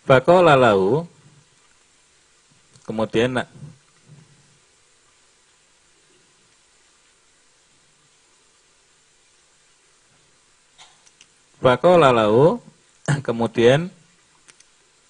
Fakola 0.04 0.52
lau 0.52 1.08
kemudian 2.84 3.40
Fakola 11.64 12.12
lau, 12.12 12.60
kemudian 13.24 13.88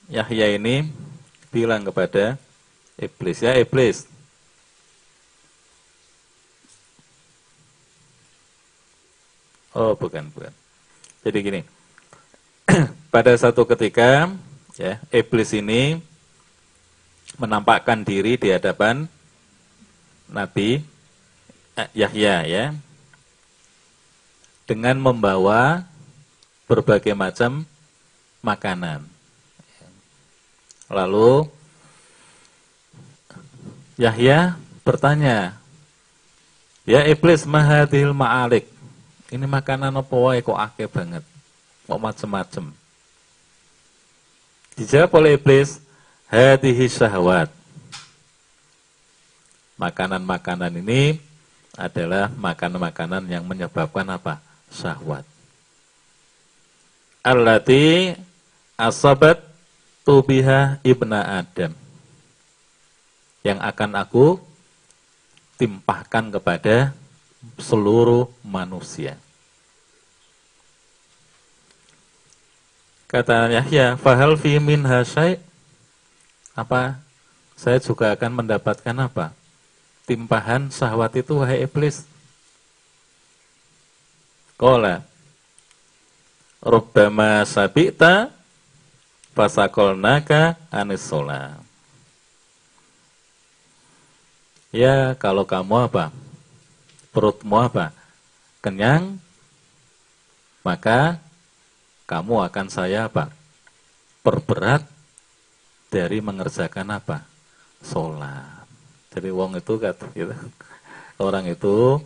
Yahya 0.06 0.54
ini 0.54 0.86
bilang 1.50 1.82
kepada 1.82 2.38
Iblis 2.94 3.42
ya 3.42 3.58
iblis. 3.58 4.06
Oh, 9.74 9.98
bukan, 9.98 10.30
bukan. 10.30 10.54
Jadi 11.26 11.38
gini. 11.42 11.60
pada 13.14 13.34
satu 13.34 13.66
ketika 13.66 14.30
ya, 14.78 15.02
iblis 15.10 15.50
ini 15.50 15.98
menampakkan 17.34 18.06
diri 18.06 18.38
di 18.38 18.54
hadapan 18.54 19.10
Nabi 20.30 20.86
eh, 21.74 21.90
Yahya 21.98 22.46
ya. 22.46 22.64
Dengan 24.70 25.02
membawa 25.02 25.90
berbagai 26.64 27.12
macam 27.12 27.64
makanan. 28.40 29.04
Lalu 30.88 31.48
Yahya 33.96 34.58
bertanya, 34.82 35.56
"Ya 36.84 37.06
iblis 37.08 37.46
mahadil 37.46 38.12
ma'alik?" 38.12 38.68
Ini 39.32 39.48
makanan 39.48 39.90
apa 39.90 40.14
wae 40.14 40.44
kok 40.44 40.58
akeh 40.58 40.86
banget. 40.86 41.24
Kok 41.88 42.00
macem-macem. 42.00 42.70
Dijawab 44.78 45.10
oleh 45.18 45.34
iblis, 45.34 45.80
"Hadhihi 46.28 46.86
syahwat." 46.86 47.50
Makanan-makanan 49.74 50.70
ini 50.78 51.18
adalah 51.74 52.30
makanan-makanan 52.30 53.26
yang 53.26 53.42
menyebabkan 53.42 54.06
apa? 54.06 54.38
Syahwat. 54.70 55.33
Allati 57.24 58.12
asabat 58.76 59.40
tubiha 60.04 60.76
ibna 60.84 61.40
Adam 61.40 61.72
yang 63.40 63.56
akan 63.64 63.96
aku 63.96 64.36
timpahkan 65.56 66.28
kepada 66.36 66.92
seluruh 67.56 68.28
manusia. 68.44 69.16
Kata 73.08 73.48
Yahya, 73.48 73.96
fahal 73.96 74.36
fi 74.36 74.60
min 74.60 74.84
hasai 74.84 75.40
apa? 76.52 77.00
Saya 77.56 77.80
juga 77.80 78.12
akan 78.12 78.44
mendapatkan 78.44 78.96
apa? 79.00 79.32
Timpahan 80.04 80.68
syahwat 80.68 81.16
itu 81.16 81.40
wahai 81.40 81.64
iblis. 81.64 82.04
Kola 84.60 85.13
Rubbama 86.64 87.44
sabita 87.44 88.32
fasakolnaka 89.36 90.56
anis 90.72 91.04
sholat. 91.04 91.60
Ya 94.72 95.12
kalau 95.20 95.44
kamu 95.44 95.92
apa? 95.92 96.08
Perutmu 97.12 97.60
apa? 97.60 97.92
Kenyang, 98.64 99.20
maka 100.64 101.20
kamu 102.08 102.48
akan 102.48 102.66
saya 102.72 103.12
apa? 103.12 103.28
Perberat 104.24 104.88
dari 105.92 106.24
mengerjakan 106.24 106.96
apa? 106.96 107.28
Sholat. 107.84 108.64
Jadi 109.12 109.28
wong 109.30 109.60
itu 109.60 109.76
kata 109.76 110.10
gitu. 110.16 110.32
Orang 111.20 111.44
itu 111.46 112.00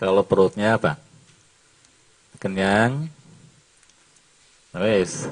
kalau 0.00 0.24
perutnya 0.24 0.80
apa? 0.80 0.96
Kenyang, 2.42 3.12
wes 4.76 5.30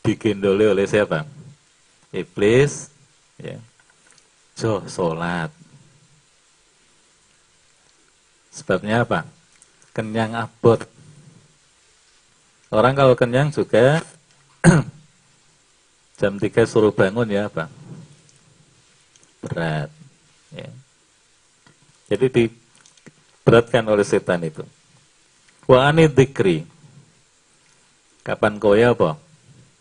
digendoli 0.00 0.64
oleh 0.64 0.88
siapa? 0.88 1.28
Iblis, 2.10 2.90
ya 3.38 3.60
Jo, 4.60 4.84
sholat. 4.84 5.48
Sebabnya 8.52 9.08
apa? 9.08 9.24
Kenyang 9.96 10.36
abot. 10.36 10.84
Orang 12.68 12.92
kalau 12.92 13.16
kenyang 13.16 13.48
juga 13.48 14.04
jam 16.20 16.36
3 16.36 16.44
suruh 16.68 16.92
bangun 16.92 17.24
ya 17.32 17.48
apa? 17.48 17.72
Berat. 19.40 19.88
Ya. 20.52 20.68
Jadi 22.12 22.26
diberatkan 22.28 23.88
oleh 23.88 24.04
setan 24.04 24.44
itu. 24.44 24.60
Wa 25.64 25.88
anid 25.88 26.12
dikri. 26.12 26.68
Kapan 28.20 28.60
ya 28.76 28.92
apa? 28.92 29.16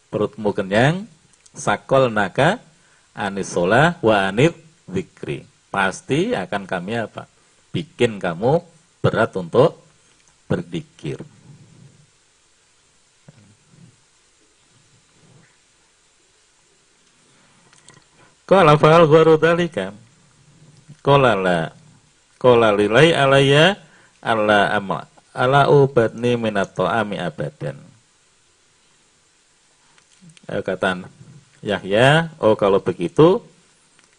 Perutmu 0.10 0.56
kenyang, 0.56 1.06
sakol 1.52 2.08
naka, 2.10 2.64
anisolah 3.12 4.00
wa 4.00 4.32
anid 4.32 4.56
zikri. 4.88 5.44
Pasti 5.70 6.34
akan 6.34 6.66
kami 6.66 6.98
apa? 6.98 7.30
Bikin 7.70 8.18
kamu 8.18 8.64
berat 9.04 9.36
untuk 9.38 9.78
berzikir. 10.50 11.22
Qala 18.50 18.74
fa'al 18.82 19.06
gharu 19.06 19.38
dzalika. 19.38 19.94
Qala 21.06 21.38
la. 21.38 21.70
Qala 22.42 22.74
lilai 22.74 23.14
alayya 23.14 23.78
alla 24.26 24.74
amla. 24.74 25.06
Ala 25.38 25.70
ubatni 25.70 26.34
minat 26.34 26.74
ta'ami 26.74 27.22
abadan. 27.22 27.89
Kata 30.50 31.06
Yahya, 31.62 32.34
oh 32.42 32.58
kalau 32.58 32.82
begitu 32.82 33.46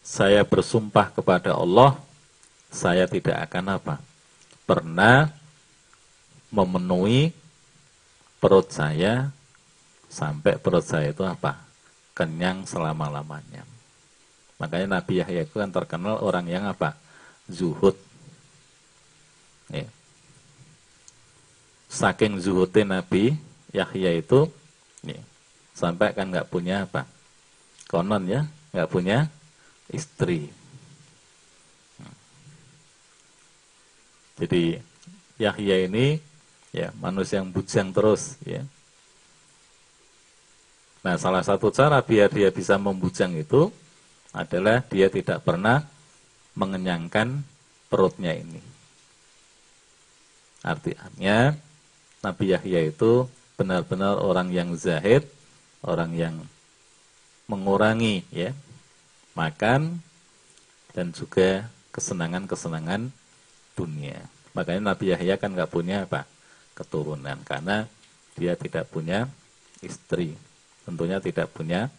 saya 0.06 0.46
bersumpah 0.46 1.10
kepada 1.10 1.58
Allah, 1.58 1.98
saya 2.70 3.10
tidak 3.10 3.50
akan 3.50 3.82
apa? 3.82 3.94
Pernah 4.62 5.34
memenuhi 6.54 7.34
perut 8.38 8.70
saya 8.70 9.34
sampai 10.06 10.54
perut 10.62 10.86
saya 10.86 11.10
itu 11.10 11.26
apa? 11.26 11.58
Kenyang 12.14 12.62
selama-lamanya. 12.62 13.66
Makanya 14.62 15.00
Nabi 15.00 15.18
Yahya 15.18 15.48
itu 15.48 15.58
kan 15.58 15.74
terkenal 15.74 16.22
orang 16.22 16.46
yang 16.46 16.68
apa? 16.70 16.94
Zuhud. 17.50 17.98
Ya. 19.72 19.88
Saking 21.90 22.38
zuhudnya 22.38 23.02
Nabi 23.02 23.34
Yahya 23.74 24.14
itu, 24.14 24.46
ya, 25.02 25.18
sampai 25.74 26.12
kan 26.12 26.30
nggak 26.30 26.48
punya 26.50 26.87
apa? 26.87 27.06
Konon 27.90 28.26
ya, 28.26 28.46
nggak 28.74 28.90
punya 28.90 29.26
istri. 29.90 30.50
Jadi 34.40 34.80
Yahya 35.37 35.85
ini 35.85 36.16
ya 36.72 36.94
manusia 36.96 37.42
yang 37.42 37.52
bujang 37.52 37.92
terus 37.92 38.40
ya. 38.46 38.64
Nah, 41.00 41.16
salah 41.16 41.40
satu 41.40 41.72
cara 41.72 42.00
biar 42.04 42.28
dia 42.28 42.52
bisa 42.52 42.76
membujang 42.76 43.33
itu 43.37 43.72
adalah 44.37 44.85
dia 44.85 45.09
tidak 45.09 45.40
pernah 45.42 45.85
mengenyangkan 46.52 47.40
perutnya 47.88 48.37
ini. 48.37 48.61
Artinya 50.61 51.56
Nabi 52.20 52.52
Yahya 52.52 52.92
itu 52.92 53.24
benar-benar 53.56 54.20
orang 54.20 54.52
yang 54.52 54.76
zahid, 54.76 55.24
orang 55.84 56.12
yang 56.16 56.34
mengurangi 57.50 58.22
ya 58.30 58.54
makan, 59.34 60.02
dan 60.94 61.14
juga 61.14 61.70
kesenangan-kesenangan 61.94 63.10
dunia. 63.78 64.18
Makanya 64.54 64.92
Nabi 64.94 65.14
Yahya 65.14 65.38
kan 65.38 65.54
nggak 65.54 65.70
punya 65.70 66.04
apa 66.06 66.26
keturunan 66.74 67.38
karena 67.46 67.86
dia 68.34 68.54
tidak 68.58 68.90
punya 68.90 69.30
istri, 69.82 70.34
tentunya 70.86 71.22
tidak 71.22 71.50
punya 71.54 71.90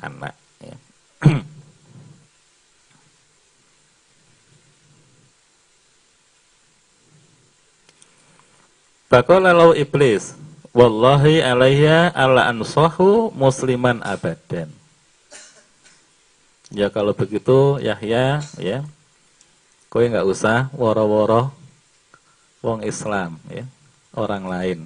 anak. 0.00 0.34
Ya. 0.60 0.76
lalu 9.16 9.80
iblis, 9.80 10.36
wallahi 10.76 11.40
alaiya 11.40 12.12
ala 12.12 12.52
ansahu 12.52 13.32
musliman 13.32 14.04
abadan. 14.04 14.68
Ya 16.68 16.92
kalau 16.92 17.16
begitu 17.16 17.80
Yahya 17.80 18.44
ya 18.60 18.84
kowe 19.88 20.04
nggak 20.04 20.28
usah 20.28 20.68
woro-woro 20.76 21.48
wong 22.60 22.84
Islam 22.84 23.40
ya, 23.48 23.64
orang 24.12 24.44
lain. 24.44 24.78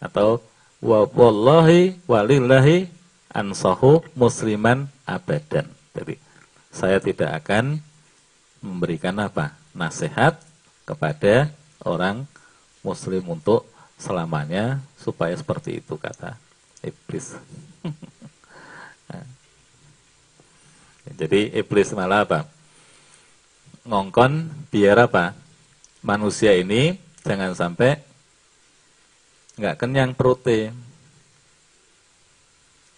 Atau 0.00 0.40
wallahi 0.80 2.00
walillahi 2.08 2.88
ansahu 3.36 4.00
musliman 4.16 4.88
abadan. 5.04 5.68
Jadi 5.92 6.16
saya 6.72 6.96
tidak 7.02 7.44
akan 7.44 7.84
memberikan 8.66 9.14
apa? 9.22 9.54
nasihat 9.76 10.40
kepada 10.88 11.52
orang 11.84 12.24
muslim 12.80 13.22
untuk 13.28 13.68
selamanya 14.00 14.80
supaya 14.96 15.36
seperti 15.36 15.84
itu 15.84 16.00
kata 16.00 16.34
iblis. 16.80 17.36
Jadi 21.16 21.54
iblis 21.54 21.94
malah 21.94 22.26
apa? 22.26 22.40
Ngongkon 23.86 24.50
biar 24.74 25.06
apa? 25.06 25.38
Manusia 26.02 26.54
ini 26.58 26.98
jangan 27.22 27.54
sampai 27.54 28.02
nggak 29.54 29.78
kenyang 29.78 30.12
perutnya. 30.18 30.74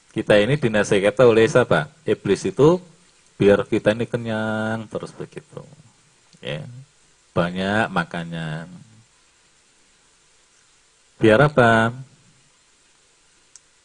Kita 0.08 0.40
ini 0.40 0.56
dinasehati 0.56 1.22
oleh 1.22 1.46
siapa? 1.46 1.92
Iblis 2.08 2.48
itu 2.48 2.80
biar 3.38 3.62
kita 3.64 3.94
ini 3.94 4.04
kenyang 4.04 4.90
terus 4.90 5.14
begitu. 5.14 5.62
Ya. 6.42 6.66
Banyak 7.32 7.86
makannya. 7.94 8.66
Biar 11.22 11.46
apa? 11.46 11.94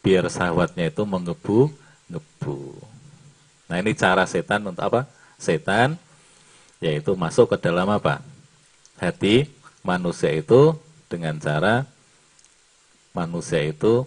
Biar 0.02 0.26
sahabatnya 0.26 0.90
itu 0.90 1.02
menggebu-gebu. 1.06 2.58
Nah 3.70 3.76
ini 3.78 3.94
cara 3.94 4.26
setan 4.26 4.66
untuk 4.66 4.82
apa? 4.82 5.06
Setan 5.38 5.96
yaitu 6.82 7.14
masuk 7.14 7.54
ke 7.54 7.56
dalam 7.62 7.86
apa? 7.88 8.20
Hati 8.98 9.50
manusia 9.86 10.34
itu 10.34 10.74
dengan 11.06 11.38
cara 11.38 11.86
manusia 13.14 13.62
itu 13.62 14.06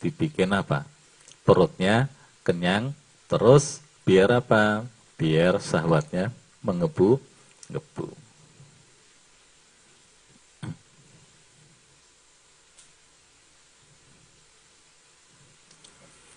dibikin 0.00 0.52
apa? 0.52 0.84
Perutnya 1.44 2.08
kenyang 2.44 2.96
terus 3.28 3.83
biar 4.04 4.28
apa? 4.38 4.84
Biar 5.16 5.56
sahabatnya 5.58 6.28
menggebu-gebu. 6.60 8.08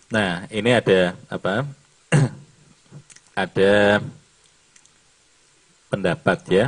Nah, 0.07 0.47
ini 0.47 0.71
ada 0.71 1.19
apa? 1.27 1.67
ada 3.43 3.99
pendapat 5.91 6.39
ya. 6.47 6.65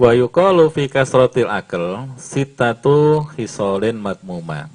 Wa 0.00 0.16
yuqalu 0.16 0.72
fi 0.72 0.88
kasratil 0.88 1.52
akal 1.52 2.08
sitatu 2.16 3.28
hisolin 3.36 4.00
matmuma. 4.00 4.72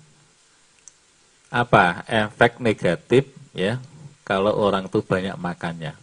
Apa 1.50 2.06
efek 2.06 2.62
negatif 2.62 3.26
ya 3.58 3.82
kalau 4.30 4.54
orang 4.54 4.86
itu 4.86 5.02
banyak 5.02 5.34
makannya? 5.42 5.98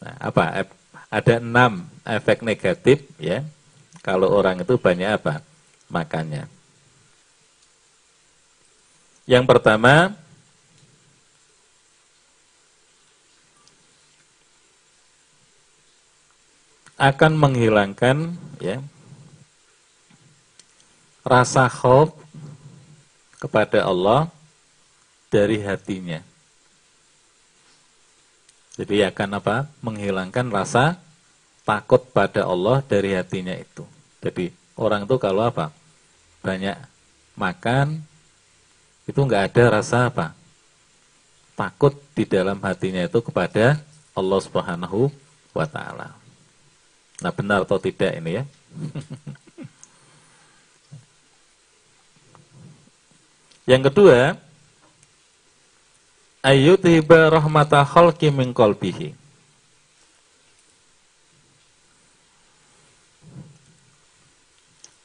Nah, 0.00 0.14
apa? 0.16 0.64
Ada 1.12 1.44
enam 1.44 1.84
efek 2.08 2.40
negatif 2.40 3.04
ya 3.20 3.44
kalau 4.00 4.32
orang 4.32 4.64
itu 4.64 4.80
banyak 4.80 5.20
apa? 5.20 5.44
Makannya. 5.92 6.48
Yang 9.28 9.44
pertama, 9.44 10.16
akan 16.96 17.32
menghilangkan 17.36 18.34
ya 18.58 18.80
rasa 21.22 21.68
khauf 21.68 22.10
kepada 23.38 23.84
Allah 23.84 24.32
dari 25.28 25.60
hatinya. 25.60 26.20
Jadi 28.78 29.02
akan 29.04 29.30
apa? 29.42 29.66
Menghilangkan 29.82 30.48
rasa 30.54 30.96
takut 31.66 32.00
pada 32.14 32.46
Allah 32.46 32.80
dari 32.86 33.12
hatinya 33.12 33.52
itu. 33.52 33.84
Jadi 34.22 34.54
orang 34.78 35.04
itu 35.04 35.16
kalau 35.18 35.44
apa? 35.50 35.74
Banyak 36.40 36.78
makan 37.34 38.00
itu 39.04 39.18
enggak 39.18 39.52
ada 39.52 39.82
rasa 39.82 40.06
apa? 40.08 40.32
Takut 41.58 41.98
di 42.14 42.22
dalam 42.22 42.62
hatinya 42.62 43.02
itu 43.02 43.18
kepada 43.18 43.82
Allah 44.14 44.40
Subhanahu 44.40 45.10
wa 45.50 45.66
taala. 45.66 46.14
Nah 47.18 47.32
benar 47.34 47.66
atau 47.66 47.82
tidak 47.82 48.14
ini 48.14 48.38
ya? 48.38 48.44
Yang 53.68 53.92
kedua, 53.92 54.40
ayyutiba 56.42 57.30
rahmata 57.32 57.82
khalqi 57.82 58.30
min 58.30 58.54
qalbihi. 58.54 59.14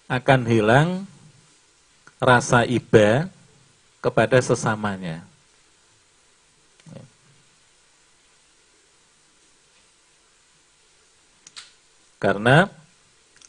Akan 0.09 0.45
hilang 0.45 1.09
rasa 2.21 2.63
iba 2.69 3.25
kepada 3.97 4.37
sesamanya. 4.37 5.25
Karena 12.21 12.71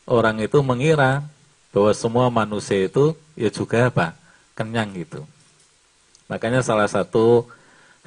orang 0.03 0.43
itu 0.43 0.59
mengira 0.65 1.23
bahwa 1.71 1.95
semua 1.95 2.27
manusia 2.27 2.91
itu 2.91 3.15
ya 3.39 3.47
juga 3.47 3.87
apa? 3.87 4.19
Kenyang 4.59 4.91
gitu. 4.99 5.23
Makanya 6.27 6.59
salah 6.59 6.91
satu 6.91 7.47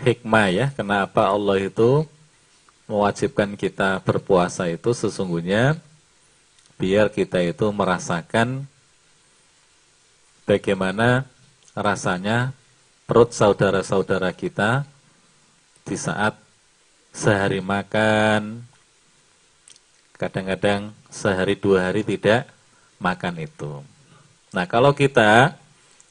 hikmah 0.02 0.48
ya, 0.54 0.66
kenapa 0.74 1.30
Allah 1.30 1.58
itu 1.62 2.06
mewajibkan 2.88 3.58
kita 3.60 4.00
berpuasa 4.02 4.72
itu 4.72 4.96
sesungguhnya 4.96 5.76
biar 6.80 7.12
kita 7.12 7.44
itu 7.44 7.68
merasakan 7.74 8.64
bagaimana 10.48 11.28
rasanya 11.76 12.56
perut 13.04 13.36
saudara-saudara 13.36 14.32
kita 14.32 14.88
di 15.84 15.98
saat 16.00 16.38
sehari 17.12 17.60
makan, 17.60 18.62
kadang-kadang 20.16 20.94
sehari 21.10 21.58
dua 21.58 21.90
hari 21.90 22.06
tidak 22.06 22.46
makan 23.02 23.42
itu. 23.42 23.82
Nah 24.54 24.66
kalau 24.70 24.94
kita 24.94 25.58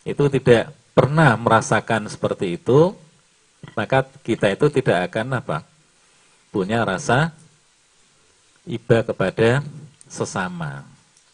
itu 0.02 0.26
tidak 0.32 0.72
pernah 0.96 1.36
merasakan 1.36 2.08
seperti 2.08 2.56
itu, 2.56 2.94
maka 3.74 4.06
kita 4.22 4.52
itu 4.52 4.68
tidak 4.70 5.10
akan 5.10 5.40
apa? 5.40 5.58
Punya 6.52 6.84
rasa 6.86 7.34
iba 8.68 9.02
kepada 9.02 9.64
sesama, 10.06 10.86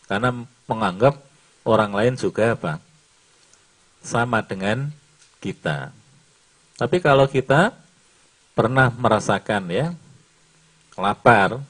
karena 0.08 0.32
menganggap 0.64 1.20
orang 1.66 1.92
lain 1.92 2.14
juga 2.16 2.56
apa? 2.56 2.78
Sama 4.02 4.40
dengan 4.42 4.90
kita. 5.42 5.92
Tapi 6.78 6.98
kalau 6.98 7.28
kita 7.28 7.74
pernah 8.52 8.90
merasakan 8.90 9.70
ya 9.70 9.86
lapar 10.96 11.60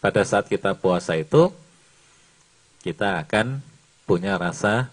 pada 0.00 0.22
saat 0.24 0.48
kita 0.48 0.72
puasa 0.72 1.16
itu 1.16 1.52
kita 2.80 3.24
akan 3.24 3.60
punya 4.04 4.36
rasa 4.36 4.92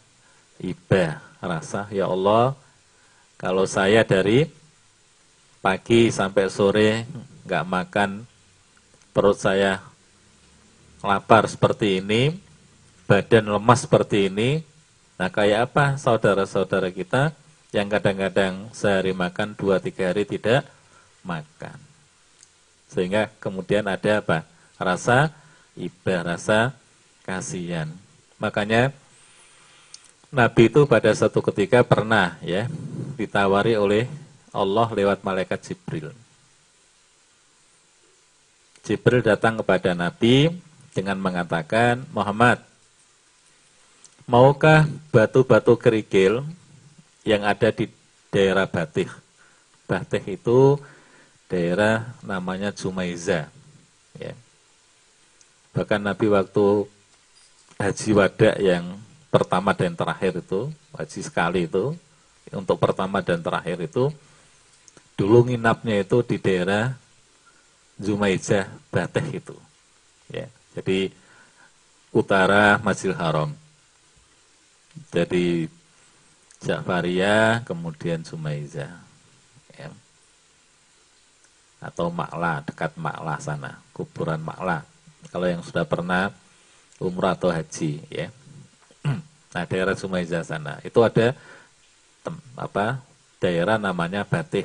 ibah, 0.60 1.20
rasa 1.44 1.88
ya 1.92 2.08
Allah 2.08 2.56
kalau 3.36 3.68
saya 3.68 4.06
dari 4.06 4.48
pagi 5.62 6.10
sampai 6.10 6.50
sore 6.50 7.06
nggak 7.46 7.66
makan 7.70 8.26
perut 9.14 9.38
saya 9.38 9.82
lapar 11.02 11.50
seperti 11.50 12.02
ini, 12.02 12.34
badan 13.10 13.50
lemas 13.50 13.86
seperti 13.86 14.30
ini. 14.30 14.62
Nah, 15.18 15.30
kayak 15.30 15.70
apa 15.70 15.86
saudara-saudara 16.02 16.90
kita 16.90 17.34
yang 17.74 17.90
kadang-kadang 17.90 18.74
sehari 18.74 19.14
makan 19.14 19.54
dua 19.54 19.78
tiga 19.78 20.10
hari 20.10 20.26
tidak 20.26 20.66
makan. 21.22 21.78
Sehingga 22.90 23.30
kemudian 23.38 23.86
ada 23.88 24.20
apa? 24.20 24.44
rasa 24.82 25.30
iba, 25.78 26.26
rasa 26.26 26.74
kasihan. 27.22 27.86
Makanya 28.42 28.90
Nabi 30.34 30.74
itu 30.74 30.90
pada 30.90 31.14
satu 31.14 31.38
ketika 31.54 31.86
pernah 31.86 32.42
ya 32.42 32.66
ditawari 33.14 33.78
oleh 33.78 34.10
Allah 34.52 34.88
lewat 34.92 35.24
malaikat 35.24 35.60
Jibril. 35.64 36.12
Jibril 38.84 39.24
datang 39.24 39.60
kepada 39.64 39.96
Nabi 39.96 40.52
dengan 40.92 41.16
mengatakan, 41.16 42.04
Muhammad, 42.12 42.60
maukah 44.28 44.88
batu-batu 45.16 45.80
kerikil 45.80 46.44
yang 47.24 47.48
ada 47.48 47.72
di 47.72 47.88
daerah 48.28 48.68
Batih? 48.68 49.08
Batih 49.88 50.24
itu 50.36 50.76
daerah 51.48 52.12
namanya 52.24 52.76
Jumaiza. 52.76 53.48
Ya. 54.20 54.34
Bahkan 55.72 56.04
Nabi 56.04 56.28
waktu 56.28 56.90
haji 57.80 58.10
wada 58.12 58.52
yang 58.60 59.00
pertama 59.32 59.72
dan 59.72 59.96
terakhir 59.96 60.44
itu, 60.44 60.68
haji 60.92 61.20
sekali 61.24 61.64
itu, 61.64 61.96
untuk 62.52 62.76
pertama 62.76 63.24
dan 63.24 63.40
terakhir 63.40 63.80
itu, 63.80 64.12
dulu 65.22 65.46
nginapnya 65.46 66.02
itu 66.02 66.26
di 66.26 66.42
daerah 66.42 66.98
Zumaijah 68.02 68.66
Bateh 68.90 69.38
itu. 69.38 69.54
Ya, 70.34 70.50
jadi 70.74 71.14
utara 72.10 72.82
Masjidil 72.82 73.14
Haram. 73.14 73.54
Jadi 75.14 75.70
Ja'fariyah, 76.66 77.62
kemudian 77.62 78.26
Sumaiza. 78.26 78.90
Ya. 79.78 79.94
Atau 81.78 82.10
Makla, 82.10 82.66
dekat 82.66 82.98
Makla 82.98 83.38
sana, 83.38 83.78
kuburan 83.94 84.42
Makla. 84.42 84.82
Kalau 85.30 85.46
yang 85.46 85.62
sudah 85.62 85.86
pernah 85.86 86.34
umrah 86.98 87.38
atau 87.38 87.54
haji, 87.54 88.02
ya. 88.10 88.34
Nah, 89.52 89.68
daerah 89.68 90.00
Sumaiza 90.00 90.48
sana, 90.48 90.80
itu 90.80 90.96
ada 91.04 91.36
apa 92.56 93.04
daerah 93.44 93.76
namanya 93.76 94.24
Batih. 94.24 94.64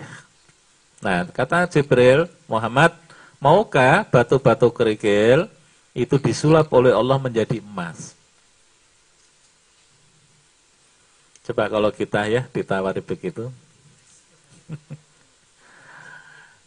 Nah, 1.00 1.28
kata 1.28 1.68
Jibril, 1.68 2.24
Muhammad, 2.48 2.96
maukah 3.36 4.04
batu-batu 4.08 4.72
kerikil 4.72 5.48
itu 5.92 6.16
disulap 6.16 6.72
oleh 6.72 6.92
Allah 6.92 7.20
menjadi 7.20 7.60
emas? 7.60 8.16
Coba 11.46 11.70
kalau 11.70 11.94
kita 11.94 12.26
ya 12.26 12.42
ditawari 12.50 12.98
begitu. 12.98 13.52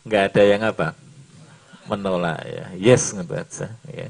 Enggak 0.08 0.32
ada 0.32 0.44
yang 0.48 0.62
apa? 0.64 0.96
Menolak 1.84 2.40
ya. 2.48 2.66
Yes 2.80 3.12
ngebaca 3.12 3.76
ya. 3.92 4.08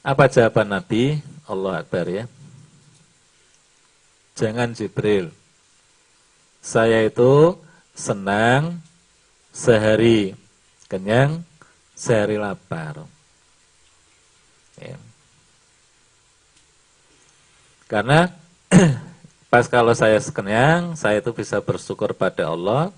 Apa 0.00 0.24
jawaban 0.32 0.72
Nabi? 0.72 1.20
Allah 1.44 1.84
Akbar 1.84 2.08
ya. 2.08 2.24
Jangan 4.40 4.72
Jibril. 4.72 5.28
Saya 6.64 7.04
itu 7.04 7.60
senang 7.98 8.78
sehari 9.50 10.38
kenyang, 10.86 11.42
sehari 11.98 12.38
lapar. 12.38 13.02
Ya. 14.78 14.94
Karena 17.90 18.30
Pas 19.48 19.64
kalau 19.64 19.96
saya 19.96 20.20
kenyang, 20.20 20.92
saya 20.92 21.24
itu 21.24 21.32
bisa 21.32 21.56
bersyukur 21.64 22.12
pada 22.12 22.52
Allah. 22.52 22.92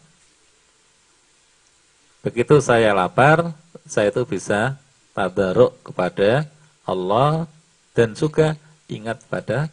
Begitu 2.26 2.58
saya 2.58 2.90
lapar, 2.90 3.54
saya 3.86 4.10
itu 4.10 4.26
bisa 4.26 4.74
tadaruk 5.14 5.78
kepada 5.86 6.50
Allah 6.82 7.46
dan 7.94 8.18
juga 8.18 8.58
ingat 8.90 9.22
pada 9.30 9.70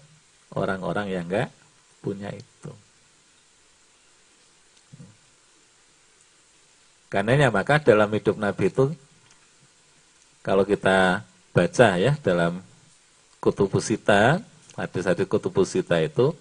orang-orang 0.53 1.09
yang 1.09 1.25
enggak 1.25 1.49
punya 2.05 2.29
itu. 2.29 2.71
Karenanya 7.07 7.47
maka 7.47 7.79
dalam 7.79 8.11
hidup 8.11 8.35
Nabi 8.35 8.67
itu 8.67 8.91
kalau 10.43 10.67
kita 10.67 11.23
baca 11.55 11.87
ya 11.95 12.13
dalam 12.19 12.59
kutubusita 13.39 14.43
hadis-hadis 14.75 15.25
kutubus 15.25 15.73
sita 15.73 15.97
itu 16.03 16.35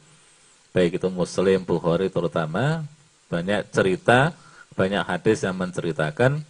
baik 0.76 1.00
itu 1.00 1.09
Muslim, 1.09 1.64
Bukhari 1.64 2.12
terutama 2.12 2.85
banyak 3.33 3.64
cerita, 3.72 4.37
banyak 4.76 5.02
hadis 5.09 5.42
yang 5.42 5.57
menceritakan 5.57 6.44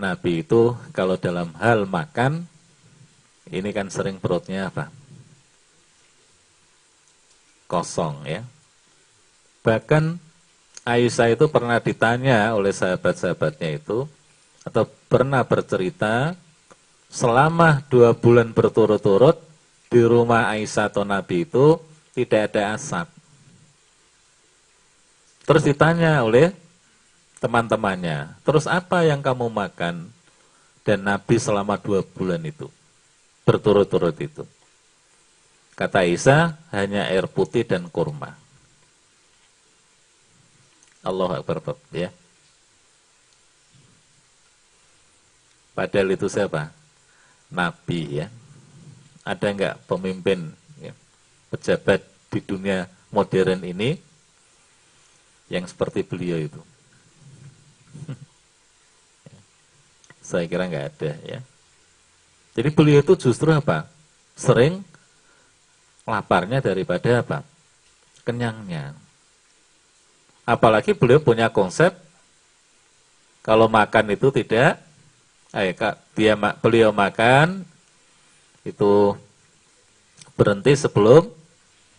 Nabi 0.00 0.40
itu 0.46 0.72
kalau 0.94 1.18
dalam 1.20 1.52
hal 1.58 1.84
makan 1.84 2.48
ini 3.50 3.74
kan 3.74 3.90
sering 3.90 4.22
perutnya 4.22 4.70
apa? 4.70 4.88
Kosong 7.66 8.24
ya. 8.24 8.46
Bahkan 9.66 10.29
Aisyah 10.88 11.36
itu 11.36 11.44
pernah 11.52 11.76
ditanya 11.76 12.56
oleh 12.56 12.72
sahabat-sahabatnya 12.72 13.76
itu 13.76 14.08
atau 14.64 14.84
pernah 15.08 15.44
bercerita 15.44 16.32
selama 17.10 17.84
dua 17.90 18.16
bulan 18.16 18.54
berturut-turut 18.54 19.36
di 19.90 20.00
rumah 20.00 20.48
Aisyah 20.54 20.88
atau 20.88 21.02
Nabi 21.04 21.44
itu 21.44 21.76
tidak 22.16 22.54
ada 22.54 22.78
asap. 22.78 23.10
Terus 25.44 25.66
ditanya 25.66 26.22
oleh 26.22 26.54
teman-temannya, 27.42 28.38
terus 28.46 28.70
apa 28.70 29.02
yang 29.02 29.18
kamu 29.18 29.50
makan? 29.50 30.08
Dan 30.80 31.04
Nabi 31.04 31.36
selama 31.36 31.76
dua 31.76 32.00
bulan 32.00 32.40
itu, 32.40 32.70
berturut-turut 33.44 34.16
itu. 34.16 34.48
Kata 35.76 36.08
Isa, 36.08 36.56
hanya 36.72 37.04
air 37.12 37.28
putih 37.28 37.68
dan 37.68 37.84
kurma. 37.92 38.39
Allah 41.00 41.40
Akbar, 41.40 41.62
ya. 41.92 42.12
Padahal 45.72 46.12
itu 46.12 46.28
siapa? 46.28 46.68
Nabi 47.50 48.22
ya 48.22 48.30
ada 49.26 49.46
enggak 49.52 49.74
pemimpin 49.84 50.50
ya, 50.80 50.92
pejabat 51.52 52.02
di 52.30 52.40
dunia 52.40 52.88
modern 53.12 53.60
ini 53.66 53.98
yang 55.50 55.66
seperti 55.66 56.06
beliau 56.06 56.38
itu? 56.38 56.60
Saya 60.28 60.46
kira 60.46 60.66
enggak 60.70 60.94
ada 60.94 61.12
ya. 61.26 61.40
Jadi 62.54 62.68
beliau 62.74 63.02
itu 63.02 63.14
justru 63.18 63.50
apa? 63.54 63.86
Sering 64.34 64.82
laparnya 66.06 66.58
daripada 66.64 67.22
apa? 67.22 67.38
Kenyangnya. 68.26 68.94
Apalagi 70.50 70.98
beliau 70.98 71.22
punya 71.22 71.46
konsep 71.46 71.94
kalau 73.46 73.70
makan 73.70 74.10
itu 74.10 74.34
tidak, 74.34 74.82
eh, 75.54 75.70
dia 76.18 76.34
beliau 76.58 76.90
makan 76.90 77.62
itu 78.66 79.14
berhenti 80.34 80.74
sebelum 80.74 81.30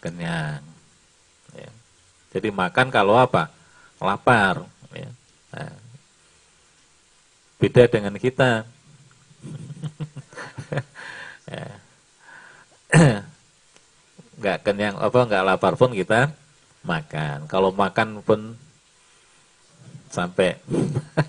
kenyang. 0.04 0.60
Ya. 1.56 1.72
Jadi 2.36 2.52
makan 2.52 2.92
kalau 2.92 3.16
apa? 3.16 3.48
Lapar. 4.04 4.68
Ya. 4.92 5.10
Nah, 5.56 5.74
beda 7.56 7.88
dengan 7.88 8.20
kita. 8.20 8.68
ya. 11.56 11.68
nggak 14.42 14.58
kenyang 14.66 14.98
apa 14.98 15.20
nggak 15.22 15.46
lapar 15.46 15.74
pun 15.78 15.94
kita 15.94 16.34
makan. 16.82 17.46
Kalau 17.46 17.70
makan 17.74 18.22
pun 18.26 18.58
sampai 20.12 20.60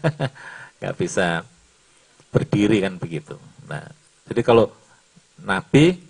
nggak 0.82 0.96
bisa 0.98 1.46
berdiri 2.32 2.82
kan 2.82 2.96
begitu. 2.98 3.36
Nah, 3.68 3.84
jadi 4.26 4.40
kalau 4.42 4.72
Nabi 5.38 6.00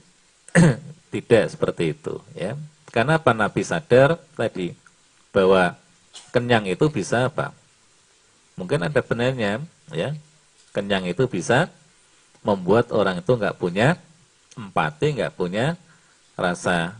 tidak 1.13 1.53
seperti 1.53 1.93
itu 1.93 2.17
ya. 2.33 2.57
Karena 2.93 3.17
apa 3.17 3.33
Nabi 3.33 3.65
sadar 3.65 4.21
tadi 4.37 4.77
bahwa 5.33 5.77
kenyang 6.31 6.69
itu 6.69 6.89
bisa 6.93 7.29
apa? 7.29 7.57
Mungkin 8.57 8.85
ada 8.85 9.01
benarnya 9.01 9.65
ya. 9.93 10.13
Kenyang 10.73 11.09
itu 11.09 11.25
bisa 11.29 11.69
membuat 12.45 12.93
orang 12.93 13.21
itu 13.21 13.33
nggak 13.33 13.57
punya 13.57 13.97
empati, 14.57 15.17
nggak 15.17 15.35
punya 15.37 15.77
rasa 16.37 16.97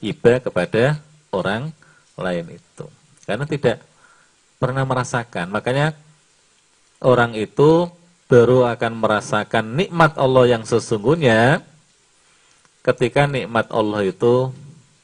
iba 0.00 0.40
kepada 0.40 1.00
orang 1.36 1.72
lain 2.16 2.56
itu. 2.56 2.86
Karena 3.28 3.44
tidak 3.44 3.84
pernah 4.56 4.84
merasakan. 4.88 5.52
Makanya 5.52 5.92
orang 7.04 7.36
itu 7.36 7.92
baru 8.26 8.66
akan 8.66 8.92
merasakan 8.98 9.64
nikmat 9.76 10.18
Allah 10.18 10.58
yang 10.58 10.64
sesungguhnya 10.66 11.62
ketika 12.82 13.26
nikmat 13.26 13.70
Allah 13.70 14.02
itu 14.06 14.50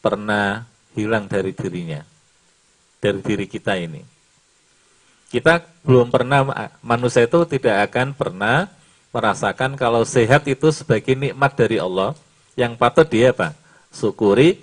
pernah 0.03 0.67
hilang 0.95 1.31
dari 1.31 1.55
dirinya, 1.55 2.03
dari 2.99 3.21
diri 3.23 3.47
kita 3.47 3.79
ini. 3.79 4.03
Kita 5.33 5.65
belum 5.81 6.13
pernah, 6.13 6.45
manusia 6.85 7.25
itu 7.25 7.41
tidak 7.49 7.89
akan 7.89 8.13
pernah 8.13 8.69
merasakan 9.15 9.77
kalau 9.81 10.05
sehat 10.05 10.45
itu 10.45 10.69
sebagai 10.75 11.17
nikmat 11.17 11.57
dari 11.57 11.81
Allah 11.81 12.13
yang 12.57 12.77
patut 12.77 13.09
dia 13.09 13.33
apa? 13.33 13.57
Syukuri 13.93 14.61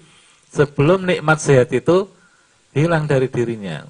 sebelum 0.50 1.06
nikmat 1.06 1.38
sehat 1.39 1.70
itu 1.74 2.10
hilang 2.74 3.06
dari 3.06 3.30
dirinya. 3.30 3.86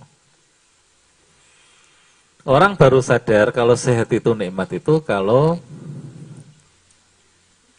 Orang 2.47 2.79
baru 2.79 3.03
sadar 3.03 3.51
kalau 3.51 3.75
sehat 3.75 4.07
itu 4.15 4.31
nikmat 4.31 4.71
itu 4.71 5.03
kalau 5.03 5.59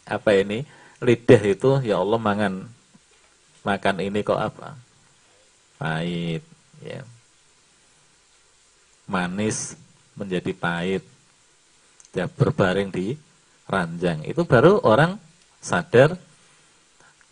apa 0.04 0.30
ini 0.36 0.66
lidah 1.00 1.42
itu 1.42 1.70
ya 1.80 1.96
Allah 1.96 2.20
mangan 2.20 2.68
makan 3.64 3.96
ini 4.04 4.20
kok 4.20 4.36
apa? 4.36 4.76
Pahit 5.80 6.44
ya. 6.84 7.02
Manis 9.08 9.74
menjadi 10.14 10.52
pahit. 10.52 11.02
Ya 12.12 12.26
berbaring 12.26 12.90
di 12.90 13.14
ranjang. 13.70 14.26
Itu 14.26 14.42
baru 14.44 14.82
orang 14.82 15.16
sadar 15.62 16.18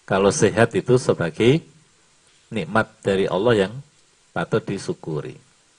kalau 0.09 0.33
sehat 0.33 0.73
itu 0.73 0.97
sebagai 0.97 1.61
nikmat 2.49 2.89
dari 3.05 3.29
Allah 3.29 3.69
yang 3.69 3.73
patut 4.33 4.65
disyukuri 4.65 5.37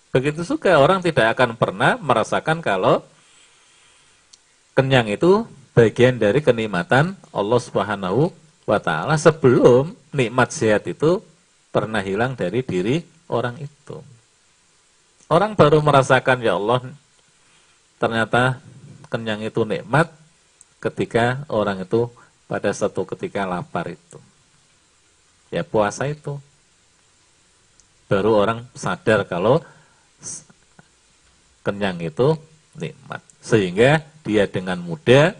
Begitu 0.09 0.41
juga 0.41 0.73
orang 0.81 1.05
tidak 1.05 1.37
akan 1.37 1.53
pernah 1.53 1.93
merasakan 2.01 2.65
kalau 2.65 3.05
kenyang 4.73 5.05
itu 5.05 5.45
bagian 5.77 6.17
dari 6.17 6.41
kenikmatan 6.41 7.13
Allah 7.29 7.59
Subhanahu 7.61 8.33
wa 8.65 8.79
taala 8.81 9.21
sebelum 9.21 9.93
nikmat 10.09 10.49
sehat 10.49 10.89
itu 10.89 11.21
pernah 11.69 12.01
hilang 12.01 12.33
dari 12.33 12.65
diri 12.65 13.05
orang 13.29 13.61
itu. 13.61 14.01
Orang 15.29 15.53
baru 15.53 15.77
merasakan 15.85 16.41
ya 16.41 16.57
Allah 16.57 16.89
ternyata 18.01 18.57
kenyang 19.13 19.45
itu 19.45 19.61
nikmat 19.61 20.09
ketika 20.81 21.45
orang 21.53 21.85
itu 21.85 22.09
pada 22.49 22.73
satu 22.73 23.05
ketika 23.05 23.45
lapar 23.45 23.93
itu. 23.93 24.17
Ya 25.53 25.61
puasa 25.61 26.09
itu. 26.09 26.41
Baru 28.09 28.33
orang 28.41 28.65
sadar 28.73 29.21
kalau 29.29 29.61
kenyang 31.61 32.01
itu 32.01 32.33
nikmat. 32.73 33.21
Sehingga 33.37 34.01
dia 34.25 34.49
dengan 34.49 34.81
mudah 34.81 35.37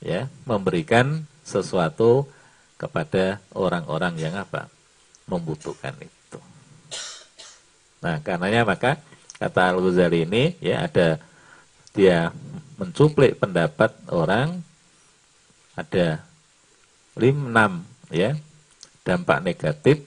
ya 0.00 0.32
memberikan 0.48 1.28
sesuatu 1.44 2.24
kepada 2.80 3.44
orang-orang 3.52 4.16
yang 4.16 4.34
apa? 4.40 4.72
membutuhkan 5.28 5.92
itu. 6.00 6.40
Nah, 8.00 8.16
karenanya 8.24 8.64
maka 8.64 8.96
kata 9.36 9.76
Al-Ghazali 9.76 10.24
ini 10.24 10.56
ya 10.56 10.88
ada 10.88 11.20
dia 11.92 12.32
mencuplik 12.80 13.36
pendapat 13.36 13.92
orang 14.08 14.64
ada 15.76 16.24
lim 17.18 17.52
enam 17.52 17.84
ya. 18.08 18.38
Dampak 19.04 19.40
negatif 19.40 20.04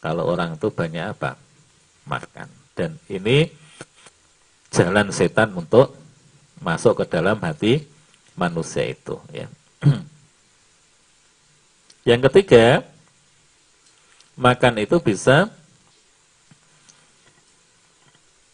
kalau 0.00 0.28
orang 0.28 0.56
itu 0.56 0.68
banyak 0.70 1.16
apa? 1.16 1.36
Makan. 2.06 2.48
Dan 2.76 3.00
ini 3.08 3.48
jalan 4.70 5.08
setan 5.10 5.52
untuk 5.56 5.96
masuk 6.60 7.02
ke 7.02 7.04
dalam 7.08 7.40
hati 7.40 7.84
manusia 8.36 8.84
itu 8.86 9.16
ya. 9.32 9.48
Yang 12.08 12.30
ketiga 12.30 12.86
makan 14.38 14.84
itu 14.84 15.00
bisa 15.00 15.50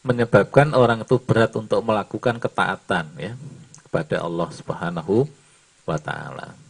menyebabkan 0.02 0.74
orang 0.74 1.06
itu 1.06 1.18
berat 1.20 1.54
untuk 1.54 1.84
melakukan 1.84 2.38
ketaatan 2.40 3.06
ya 3.18 3.32
kepada 3.86 4.24
Allah 4.24 4.48
Subhanahu 4.50 5.28
wa 5.86 5.98
taala. 5.98 6.61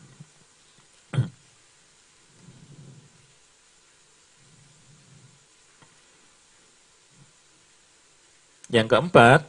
Yang 8.72 8.88
keempat, 8.88 9.44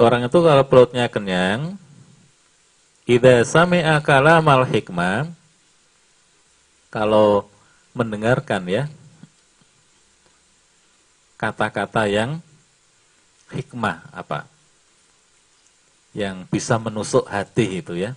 orang 0.00 0.24
itu 0.24 0.38
kalau 0.40 0.64
perutnya 0.64 1.12
kenyang, 1.12 1.76
idza 3.04 3.44
sami'a 3.44 4.00
kalamal 4.00 4.64
hikmah, 4.64 5.28
kalau 6.88 7.46
mendengarkan 7.92 8.64
ya 8.66 8.84
kata-kata 11.36 12.08
yang 12.10 12.40
hikmah 13.52 14.04
apa 14.12 14.44
yang 16.12 16.44
bisa 16.50 16.76
menusuk 16.76 17.24
hati 17.30 17.80
itu 17.80 17.94
ya. 17.96 18.12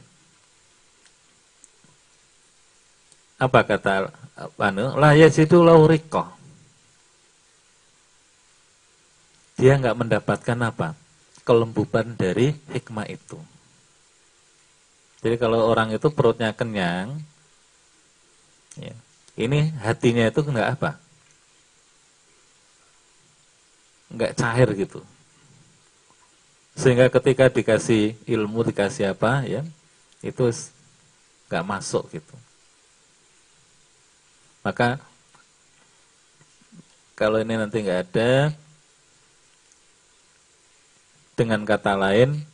Apa 3.37 3.63
kata 3.63 4.09
anu 4.55 4.95
la 4.97 5.13
yajidu 5.13 5.61
lauriko 5.61 6.42
dia 9.63 9.79
nggak 9.79 9.95
mendapatkan 9.95 10.59
apa? 10.59 10.91
Kelembuban 11.47 12.19
dari 12.19 12.51
hikmah 12.75 13.07
itu. 13.07 13.39
Jadi 15.23 15.39
kalau 15.39 15.71
orang 15.71 15.95
itu 15.95 16.11
perutnya 16.11 16.51
kenyang 16.51 17.15
ya, 18.75 18.91
ini 19.39 19.71
hatinya 19.79 20.27
itu 20.27 20.43
nggak 20.43 20.69
apa? 20.75 20.99
Nggak 24.11 24.35
cair 24.35 24.67
gitu. 24.75 24.99
Sehingga 26.75 27.07
ketika 27.07 27.47
dikasih 27.47 28.19
ilmu 28.27 28.67
dikasih 28.67 29.15
apa 29.15 29.47
ya 29.47 29.63
itu 30.19 30.43
nggak 31.47 31.63
masuk 31.63 32.11
gitu. 32.11 32.35
Maka 34.59 34.99
kalau 37.15 37.39
ini 37.39 37.55
nanti 37.55 37.79
nggak 37.79 38.11
ada, 38.11 38.51
dengan 41.33 41.65
kata 41.65 41.97
lain, 41.97 42.45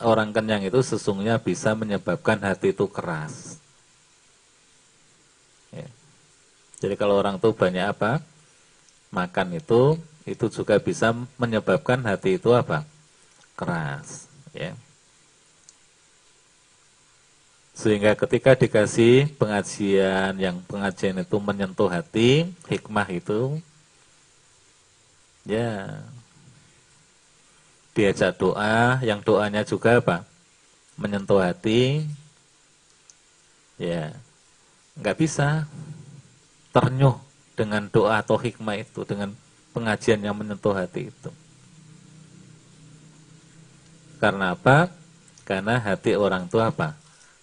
orang 0.00 0.30
kenyang 0.30 0.62
itu 0.64 0.80
sesungguhnya 0.80 1.42
bisa 1.42 1.74
menyebabkan 1.74 2.40
hati 2.40 2.72
itu 2.72 2.86
keras. 2.86 3.58
Ya. 5.74 5.86
Jadi 6.80 6.94
kalau 6.96 7.18
orang 7.18 7.36
tuh 7.36 7.52
banyak 7.52 7.84
apa? 7.84 8.22
Makan 9.10 9.58
itu, 9.58 9.98
itu 10.22 10.46
juga 10.48 10.78
bisa 10.78 11.10
menyebabkan 11.34 12.00
hati 12.06 12.38
itu 12.38 12.54
apa? 12.54 12.86
Keras. 13.58 14.30
Ya. 14.54 14.72
Sehingga 17.74 18.12
ketika 18.12 18.52
dikasih 18.52 19.32
pengajian 19.40 20.36
yang 20.36 20.60
pengajian 20.68 21.16
itu 21.24 21.36
menyentuh 21.40 21.88
hati, 21.88 22.52
hikmah 22.68 23.08
itu 23.08 23.56
ya 25.48 26.04
diajak 27.96 28.38
doa, 28.38 29.00
yang 29.02 29.20
doanya 29.22 29.62
juga 29.66 29.98
apa? 29.98 30.26
menyentuh 31.00 31.40
hati. 31.40 32.04
Ya. 33.80 34.12
nggak 35.00 35.16
bisa 35.16 35.64
ternyuh 36.76 37.16
dengan 37.56 37.88
doa 37.88 38.20
atau 38.20 38.36
hikmah 38.36 38.76
itu, 38.76 39.00
dengan 39.08 39.32
pengajian 39.72 40.20
yang 40.20 40.36
menyentuh 40.36 40.76
hati 40.76 41.08
itu. 41.08 41.30
Karena 44.20 44.52
apa? 44.52 44.92
Karena 45.48 45.80
hati 45.80 46.12
orang 46.12 46.44
itu 46.44 46.60
apa? 46.60 47.00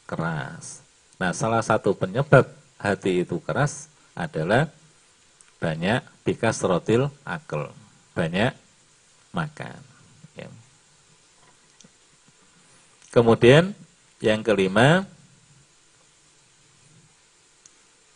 keras. 0.07 0.79
Nah, 1.19 1.35
salah 1.35 1.59
satu 1.59 1.91
penyebab 1.91 2.47
hati 2.79 3.27
itu 3.27 3.43
keras 3.43 3.91
adalah 4.15 4.71
banyak 5.59 5.99
bikas 6.23 6.63
rotil 6.63 7.11
akal, 7.27 7.75
banyak 8.15 8.55
makan. 9.35 9.77
Ya. 10.39 10.47
Kemudian 13.17 13.73
yang 14.21 14.45
kelima, 14.45 15.09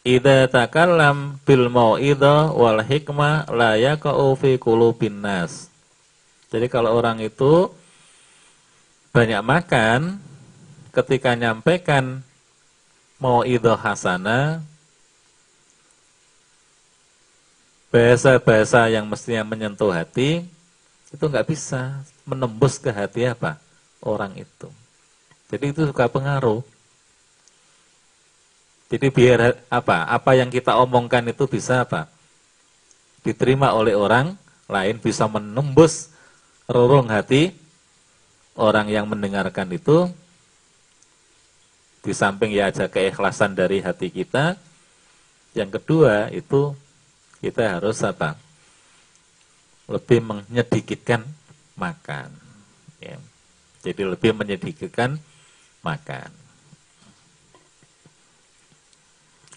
Ida 0.06 0.46
takallam 0.46 1.42
bil 1.42 1.74
mau'idha 1.74 2.54
wal 2.54 2.86
hikmah 2.86 3.50
la 3.50 3.82
yaqa'u 3.82 4.38
fi 4.38 4.62
nas. 5.10 5.74
Jadi 6.54 6.70
kalau 6.70 6.94
orang 6.94 7.18
itu 7.18 7.74
banyak 9.10 9.42
makan, 9.42 10.22
ketika 10.94 11.34
nyampaikan 11.34 12.22
mau 13.22 13.46
idho 13.46 13.78
hasana 13.78 14.66
bahasa-bahasa 17.94 18.90
yang 18.90 19.06
mestinya 19.06 19.46
menyentuh 19.46 19.94
hati 19.94 20.46
itu 21.14 21.24
nggak 21.26 21.46
bisa 21.46 22.02
menembus 22.26 22.82
ke 22.82 22.90
hati 22.90 23.30
apa 23.30 23.62
orang 24.02 24.34
itu. 24.34 24.81
Jadi 25.52 25.76
itu 25.76 25.84
suka 25.84 26.08
pengaruh. 26.08 26.64
Jadi 28.88 29.08
biar 29.12 29.60
apa? 29.68 30.08
Apa 30.08 30.36
yang 30.36 30.48
kita 30.48 30.80
omongkan 30.80 31.28
itu 31.28 31.48
bisa 31.48 31.84
apa? 31.84 32.08
Diterima 33.24 33.76
oleh 33.76 33.96
orang 33.96 34.36
lain 34.72 34.98
bisa 34.98 35.28
menembus 35.28 36.12
rorong 36.72 37.12
hati 37.12 37.52
orang 38.56 38.88
yang 38.88 39.08
mendengarkan 39.08 39.68
itu 39.72 40.08
di 42.02 42.14
samping 42.18 42.50
ya 42.50 42.74
ada 42.74 42.90
keikhlasan 42.90 43.54
dari 43.54 43.78
hati 43.78 44.10
kita, 44.10 44.58
yang 45.54 45.70
kedua 45.70 46.34
itu 46.34 46.74
kita 47.40 47.78
harus 47.78 48.02
apa? 48.02 48.34
Lebih 49.86 50.20
menyedikitkan 50.26 51.22
makan. 51.78 52.34
Ya. 52.98 53.22
Jadi 53.86 54.02
lebih 54.02 54.34
menyedikitkan 54.34 55.22
makan. 55.82 56.30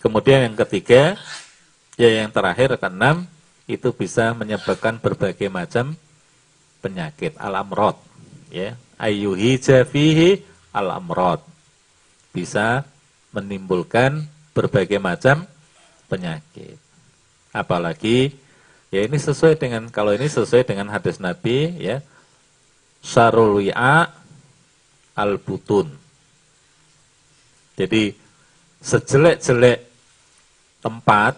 Kemudian 0.04 0.52
yang 0.52 0.56
ketiga, 0.66 1.16
ya 1.96 2.10
yang 2.24 2.28
terakhir 2.28 2.76
keenam 2.76 3.24
itu 3.64 3.88
bisa 3.96 4.36
menyebabkan 4.36 5.00
berbagai 5.00 5.48
macam 5.48 5.96
penyakit 6.84 7.32
al-amrod 7.40 7.96
ya 8.52 8.76
ayuhi 9.00 9.56
jafihi 9.56 10.44
al-amrod 10.68 11.40
bisa 12.34 12.84
menimbulkan 13.34 14.26
berbagai 14.54 15.02
macam 15.02 15.46
penyakit. 16.06 16.78
Apalagi 17.50 18.34
ya 18.90 19.02
ini 19.02 19.18
sesuai 19.18 19.58
dengan 19.58 19.90
kalau 19.90 20.14
ini 20.14 20.30
sesuai 20.30 20.66
dengan 20.66 20.90
hadis 20.90 21.18
Nabi 21.18 21.74
ya. 21.78 21.98
Syarul 23.04 23.60
wi'a 23.60 24.08
al 25.12 25.36
butun. 25.36 25.92
Jadi 27.74 28.14
sejelek-jelek 28.78 29.78
tempat 30.78 31.34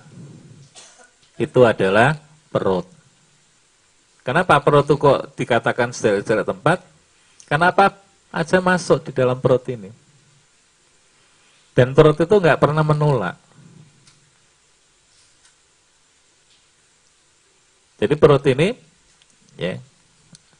itu 1.40 1.60
adalah 1.64 2.16
perut. 2.52 2.84
Kenapa 4.26 4.58
perut 4.58 4.84
itu 4.84 4.98
kok 4.98 5.32
dikatakan 5.38 5.94
sejelek-jelek 5.94 6.44
tempat? 6.44 6.78
Kenapa 7.46 7.94
aja 8.34 8.58
masuk 8.58 9.06
di 9.06 9.12
dalam 9.14 9.38
perut 9.38 9.62
ini? 9.70 9.88
Dan 11.76 11.92
perut 11.92 12.18
itu 12.18 12.34
nggak 12.34 12.58
pernah 12.58 12.82
menolak. 12.82 13.36
Jadi 17.96 18.14
perut 18.16 18.44
ini, 18.44 18.76
ya, 19.56 19.80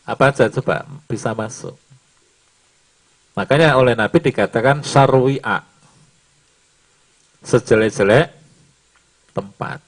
apa 0.09 0.33
aja 0.33 0.49
coba 0.49 0.89
bisa 1.05 1.37
masuk. 1.37 1.77
Makanya 3.37 3.77
oleh 3.77 3.93
Nabi 3.93 4.19
dikatakan 4.33 4.81
sarwi'a, 4.81 5.61
sejelek-jelek 7.45 8.33
tempat. 9.37 9.87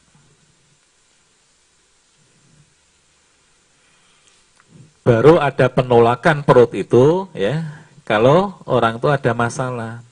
baru 5.09 5.41
ada 5.41 5.73
penolakan 5.73 6.45
perut 6.45 6.77
itu 6.77 7.25
ya 7.33 7.65
kalau 8.05 8.61
orang 8.69 9.01
itu 9.01 9.09
ada 9.09 9.33
masalah. 9.33 10.05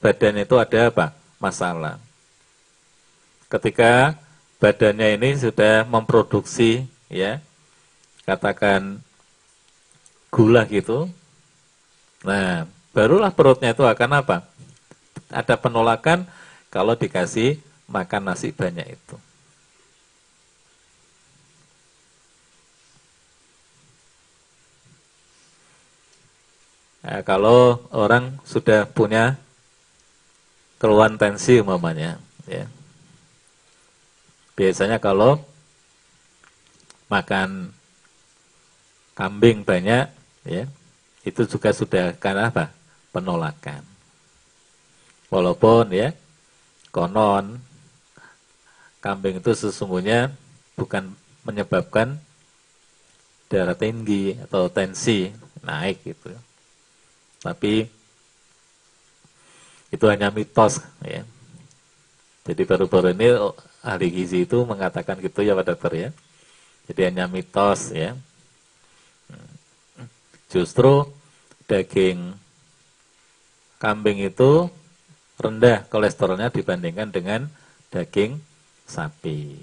Badan 0.00 0.40
itu 0.40 0.56
ada 0.56 0.88
apa? 0.88 1.06
Masalah. 1.36 2.00
Ketika 3.52 4.16
badannya 4.56 5.20
ini 5.20 5.36
sudah 5.36 5.84
memproduksi 5.84 6.88
ya 7.12 7.44
katakan 8.24 9.04
gula 10.32 10.64
gitu. 10.64 11.12
Nah, 12.24 12.64
barulah 12.96 13.28
perutnya 13.28 13.76
itu 13.76 13.84
akan 13.84 14.24
apa? 14.24 14.48
Ada 15.28 15.60
penolakan 15.60 16.24
kalau 16.72 16.96
dikasih 16.96 17.60
makan 17.84 18.32
nasi 18.32 18.48
banyak 18.48 18.96
itu. 18.96 19.16
Nah, 27.04 27.20
kalau 27.20 27.84
orang 27.92 28.40
sudah 28.48 28.88
punya 28.88 29.36
keluhan 30.80 31.20
tensi 31.20 31.60
umpamanya, 31.60 32.16
ya. 32.48 32.64
Biasanya 34.56 34.96
kalau 34.96 35.44
makan 37.12 37.76
kambing 39.12 39.60
banyak, 39.60 40.08
ya, 40.48 40.64
itu 41.24 41.42
juga 41.48 41.72
sudah 41.72 42.12
karena 42.20 42.52
apa? 42.52 42.70
Penolakan. 43.10 43.80
Walaupun 45.32 45.90
ya, 45.90 46.12
konon 46.92 47.58
kambing 49.00 49.40
itu 49.40 49.52
sesungguhnya 49.52 50.32
bukan 50.78 51.12
menyebabkan 51.44 52.16
darah 53.52 53.76
tinggi 53.76 54.38
atau 54.40 54.68
tensi 54.72 55.32
naik 55.60 56.00
gitu. 56.04 56.32
Tapi 57.44 57.88
itu 59.92 60.04
hanya 60.08 60.32
mitos 60.32 60.80
ya. 61.04 61.22
Jadi 62.44 62.62
baru-baru 62.68 63.16
ini 63.16 63.28
ahli 63.84 64.06
gizi 64.12 64.44
itu 64.44 64.64
mengatakan 64.64 65.20
gitu 65.20 65.40
ya 65.40 65.56
Pak 65.56 65.64
Dokter 65.64 65.92
ya. 65.92 66.10
Jadi 66.88 67.00
hanya 67.08 67.24
mitos 67.28 67.92
ya. 67.92 68.16
Justru 70.52 71.08
daging 71.68 72.36
kambing 73.80 74.24
itu 74.24 74.68
rendah 75.40 75.84
kolesterolnya 75.90 76.48
dibandingkan 76.48 77.10
dengan 77.10 77.40
daging 77.90 78.38
sapi. 78.86 79.58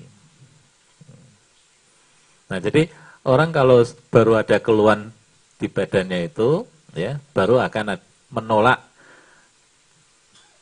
Nah, 2.52 2.60
jadi 2.60 2.92
orang 3.24 3.56
kalau 3.56 3.80
baru 4.12 4.44
ada 4.44 4.60
keluhan 4.60 5.16
di 5.56 5.72
badannya 5.72 6.28
itu 6.28 6.68
ya 6.92 7.22
baru 7.32 7.64
akan 7.64 7.96
menolak 8.34 8.84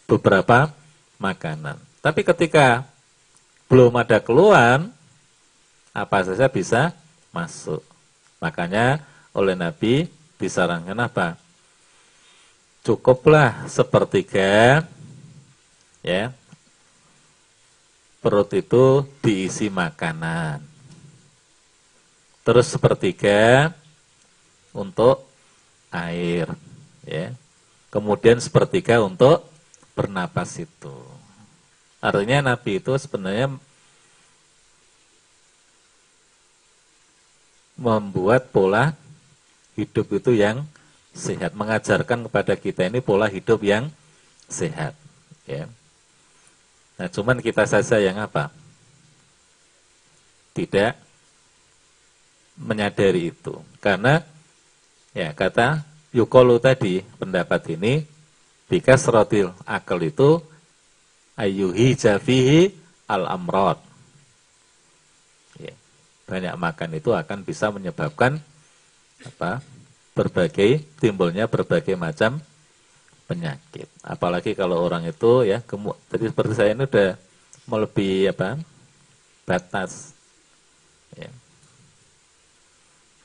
beberapa 0.05 0.69
makanan. 1.17 1.77
Tapi 1.99 2.21
ketika 2.21 2.85
belum 3.69 3.93
ada 3.97 4.17
keluhan, 4.17 4.89
apa 5.93 6.17
saja 6.25 6.49
bisa 6.49 6.93
masuk. 7.29 7.85
Makanya 8.41 9.03
oleh 9.33 9.55
Nabi 9.57 10.07
disarankan 10.39 10.97
apa? 10.97 11.35
Cukuplah 12.81 13.67
sepertiga 13.67 14.81
ya 15.99 16.31
perut 18.19 18.51
itu 18.55 19.07
diisi 19.23 19.71
makanan. 19.71 20.63
Terus 22.43 22.67
sepertiga 22.71 23.71
untuk 24.75 25.27
air 25.91 26.49
ya. 27.03 27.35
Kemudian 27.89 28.37
sepertiga 28.37 29.01
untuk 29.01 29.49
bernapas 29.97 30.61
itu. 30.61 30.93
Artinya 31.99 32.53
Nabi 32.53 32.79
itu 32.79 32.93
sebenarnya 32.95 33.51
membuat 37.75 38.51
pola 38.53 38.93
hidup 39.83 40.07
itu 40.11 40.35
yang 40.35 40.67
sehat, 41.15 41.55
mengajarkan 41.55 42.27
kepada 42.27 42.53
kita 42.59 42.87
ini 42.87 42.99
pola 42.99 43.31
hidup 43.31 43.63
yang 43.63 43.87
sehat, 44.51 44.93
ya. 45.47 45.65
Nah, 46.99 47.07
cuman 47.07 47.39
kita 47.39 47.63
saja 47.63 47.95
yang 47.97 48.19
apa? 48.19 48.51
Tidak 50.51 50.93
menyadari 52.59 53.31
itu. 53.31 53.55
Karena 53.79 54.19
Ya, 55.13 55.33
kata 55.33 55.83
Yukolu 56.13 56.61
tadi 56.61 57.01
pendapat 57.17 57.65
ini 57.73 58.05
bikas 58.69 59.09
rotil 59.09 59.53
akal 59.65 60.01
itu 60.05 60.41
ayuhi 61.33 61.97
jafihi 61.97 62.73
al 63.09 63.25
amrod. 63.25 63.77
Ya, 65.57 65.73
banyak 66.29 66.55
makan 66.55 66.89
itu 66.97 67.09
akan 67.13 67.41
bisa 67.41 67.73
menyebabkan 67.73 68.41
apa? 69.25 69.63
berbagai 70.15 70.83
timbulnya 70.99 71.47
berbagai 71.47 71.95
macam 71.95 72.43
penyakit. 73.23 73.87
Apalagi 74.03 74.51
kalau 74.51 74.83
orang 74.83 75.07
itu 75.07 75.47
ya 75.47 75.63
gemuk. 75.63 75.95
Tadi 76.11 76.27
seperti 76.27 76.53
saya 76.59 76.75
ini 76.75 76.83
udah 76.83 77.15
melebihi 77.71 78.27
apa? 78.27 78.59
batas. 79.47 80.11
Ya 81.15 81.31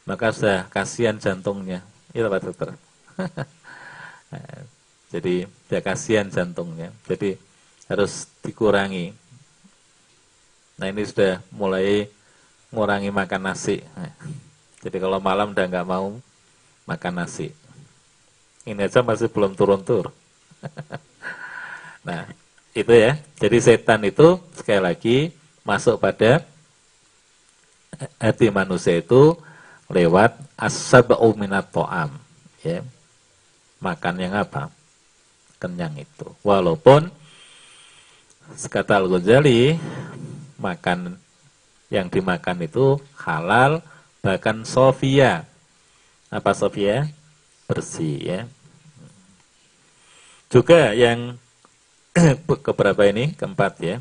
maka 0.05 0.32
sudah 0.32 0.68
kasihan 0.68 1.16
jantungnya. 1.16 1.80
Itu 2.12 2.28
Pak 2.28 2.40
Dokter. 2.45 2.68
Jadi 5.12 5.49
dia 5.68 5.80
kasihan 5.80 6.28
jantungnya. 6.28 6.92
Jadi 7.09 7.40
harus 7.88 8.28
dikurangi. 8.45 9.16
Nah 10.76 10.86
ini 10.92 11.03
sudah 11.09 11.40
mulai 11.49 12.09
mengurangi 12.68 13.11
makan 13.11 13.42
nasi. 13.49 13.80
Jadi 14.85 14.97
kalau 15.01 15.16
malam 15.16 15.57
udah 15.57 15.64
nggak 15.64 15.89
mau 15.89 16.12
makan 16.85 17.24
nasi. 17.24 17.49
Ini 18.68 18.85
aja 18.85 19.01
masih 19.01 19.32
belum 19.32 19.57
turun-tur. 19.57 20.12
nah 22.07 22.28
itu 22.76 22.93
ya. 22.93 23.16
Jadi 23.41 23.57
setan 23.64 24.05
itu 24.05 24.37
sekali 24.53 24.80
lagi 24.85 25.16
masuk 25.64 25.97
pada 25.97 26.45
hati 28.20 28.53
manusia 28.53 29.01
itu 29.01 29.32
lewat 29.89 30.37
as-sab'u 30.61 31.32
to'am. 31.72 32.11
Ya. 32.61 32.85
Makan 33.80 34.14
yang 34.20 34.37
apa? 34.37 34.68
Kenyang 35.61 35.97
itu. 35.97 36.28
Walaupun 36.45 37.09
kata 38.68 39.01
Al-Ghazali 39.01 39.80
makan 40.61 41.16
yang 41.89 42.09
dimakan 42.09 42.64
itu 42.64 42.97
halal 43.16 43.80
bahkan 44.25 44.64
sofia. 44.64 45.45
Apa 46.33 46.57
sofia? 46.57 47.12
Bersih 47.68 48.16
ya. 48.25 48.41
Juga 50.49 50.97
yang 50.97 51.37
keberapa 52.66 53.05
ini? 53.05 53.37
Keempat 53.37 53.72
ya. 53.85 53.97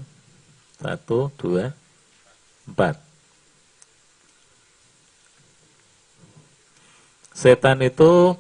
Satu, 0.80 1.28
dua, 1.36 1.76
empat. 2.64 3.04
setan 7.34 7.82
itu 7.82 8.38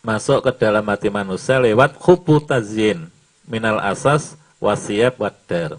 masuk 0.00 0.42
ke 0.42 0.52
dalam 0.64 0.82
hati 0.90 1.12
manusia 1.12 1.60
lewat 1.60 1.94
hubu 2.00 2.40
tazyin 2.40 3.06
minal 3.44 3.78
asas 3.78 4.34
wasiat 4.58 5.14
wadar. 5.20 5.78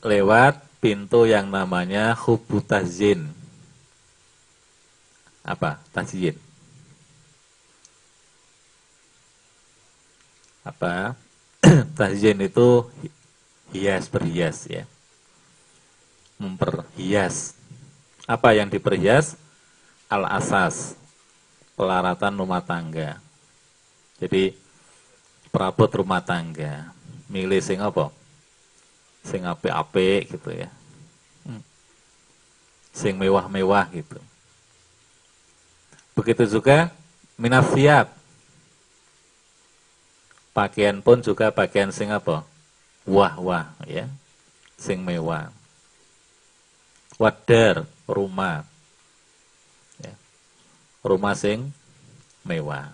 Lewat 0.00 0.64
pintu 0.80 1.28
yang 1.28 1.52
namanya 1.52 2.16
hubu 2.16 2.64
tazyin. 2.64 3.28
apa? 5.44 5.76
Tazyin. 5.92 6.40
Apa? 10.64 11.12
Tazyin 11.98 12.40
itu 12.40 12.88
hias 13.76 14.08
berhias 14.08 14.64
ya. 14.64 14.88
Memperhias. 16.40 17.52
Apa 18.24 18.56
yang 18.56 18.72
diperhias? 18.72 19.36
Al-asas. 20.08 20.96
Pelaratan 21.76 22.40
rumah 22.40 22.64
tangga. 22.64 23.20
Jadi 24.16 24.56
perabot 25.52 25.92
rumah 25.92 26.24
tangga. 26.24 26.88
Milih 27.28 27.60
sing 27.60 27.84
apa? 27.84 28.19
Sing 29.20 29.44
apik-apik 29.44 30.32
gitu 30.32 30.50
ya. 30.52 30.68
Hmm. 31.44 31.62
Sing 32.92 33.16
mewah-mewah 33.20 33.88
gitu. 33.92 34.18
Begitu 36.16 36.44
juga 36.60 36.92
minasiat. 37.40 38.12
Pakaian 40.50 40.98
pun 41.00 41.22
juga 41.22 41.48
pakaian 41.54 41.94
sing 41.94 42.10
apa? 42.10 42.42
Wah-wah 43.06 43.72
ya. 43.86 44.10
Sing 44.76 45.00
mewah. 45.00 45.48
Wadar, 47.20 47.84
rumah. 48.08 48.64
Ya. 50.00 50.12
Rumah 51.04 51.36
sing 51.36 51.72
mewah. 52.44 52.92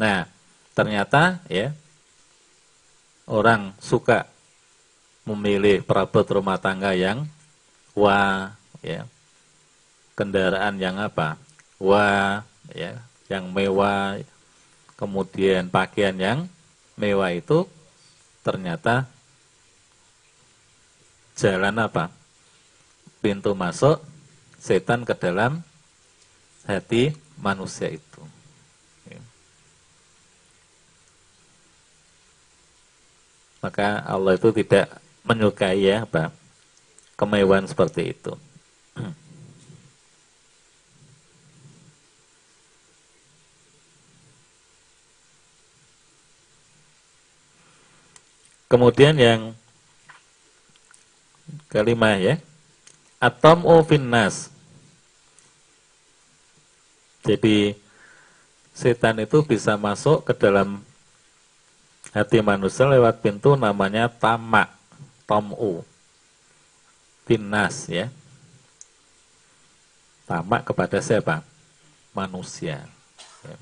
Nah, 0.00 0.24
ternyata 0.72 1.44
ya 1.50 1.76
orang 3.28 3.74
suka 3.82 4.28
memilih 5.26 5.82
perabot 5.84 6.24
rumah 6.24 6.56
tangga 6.56 6.96
yang 6.96 7.26
wah 7.92 8.54
ya 8.80 9.04
kendaraan 10.20 10.76
yang 10.76 11.00
apa? 11.00 11.40
Wah, 11.80 12.44
ya, 12.76 13.00
yang 13.32 13.48
mewah, 13.48 14.20
kemudian 15.00 15.72
pakaian 15.72 16.12
yang 16.20 16.38
mewah 17.00 17.32
itu 17.32 17.64
ternyata 18.44 19.08
jalan 21.40 21.72
apa? 21.80 22.12
Pintu 23.24 23.56
masuk 23.56 24.04
setan 24.60 25.08
ke 25.08 25.16
dalam 25.16 25.64
hati 26.68 27.16
manusia 27.40 27.88
itu. 27.88 28.20
Maka 33.60 34.00
Allah 34.08 34.36
itu 34.40 34.48
tidak 34.56 34.88
menyukai 35.24 35.84
ya 35.84 36.08
apa? 36.08 36.32
kemewahan 37.20 37.68
seperti 37.68 38.16
itu. 38.16 38.32
Kemudian 48.70 49.18
yang 49.20 49.40
kelima 51.68 52.16
ya. 52.16 52.40
Atom 53.20 53.68
finnas. 53.84 54.48
Jadi 57.20 57.76
setan 58.72 59.20
itu 59.20 59.44
bisa 59.44 59.76
masuk 59.76 60.24
ke 60.24 60.32
dalam 60.32 60.80
hati 62.10 62.42
manusia 62.42 62.86
lewat 62.86 63.22
pintu 63.22 63.54
namanya 63.54 64.10
tamak, 64.10 64.70
tomu. 65.26 65.86
Finnas 67.26 67.86
ya. 67.86 68.10
Tamak 70.26 70.66
kepada 70.66 70.98
siapa? 70.98 71.46
Manusia. 72.10 72.82
Ya. 73.46 73.56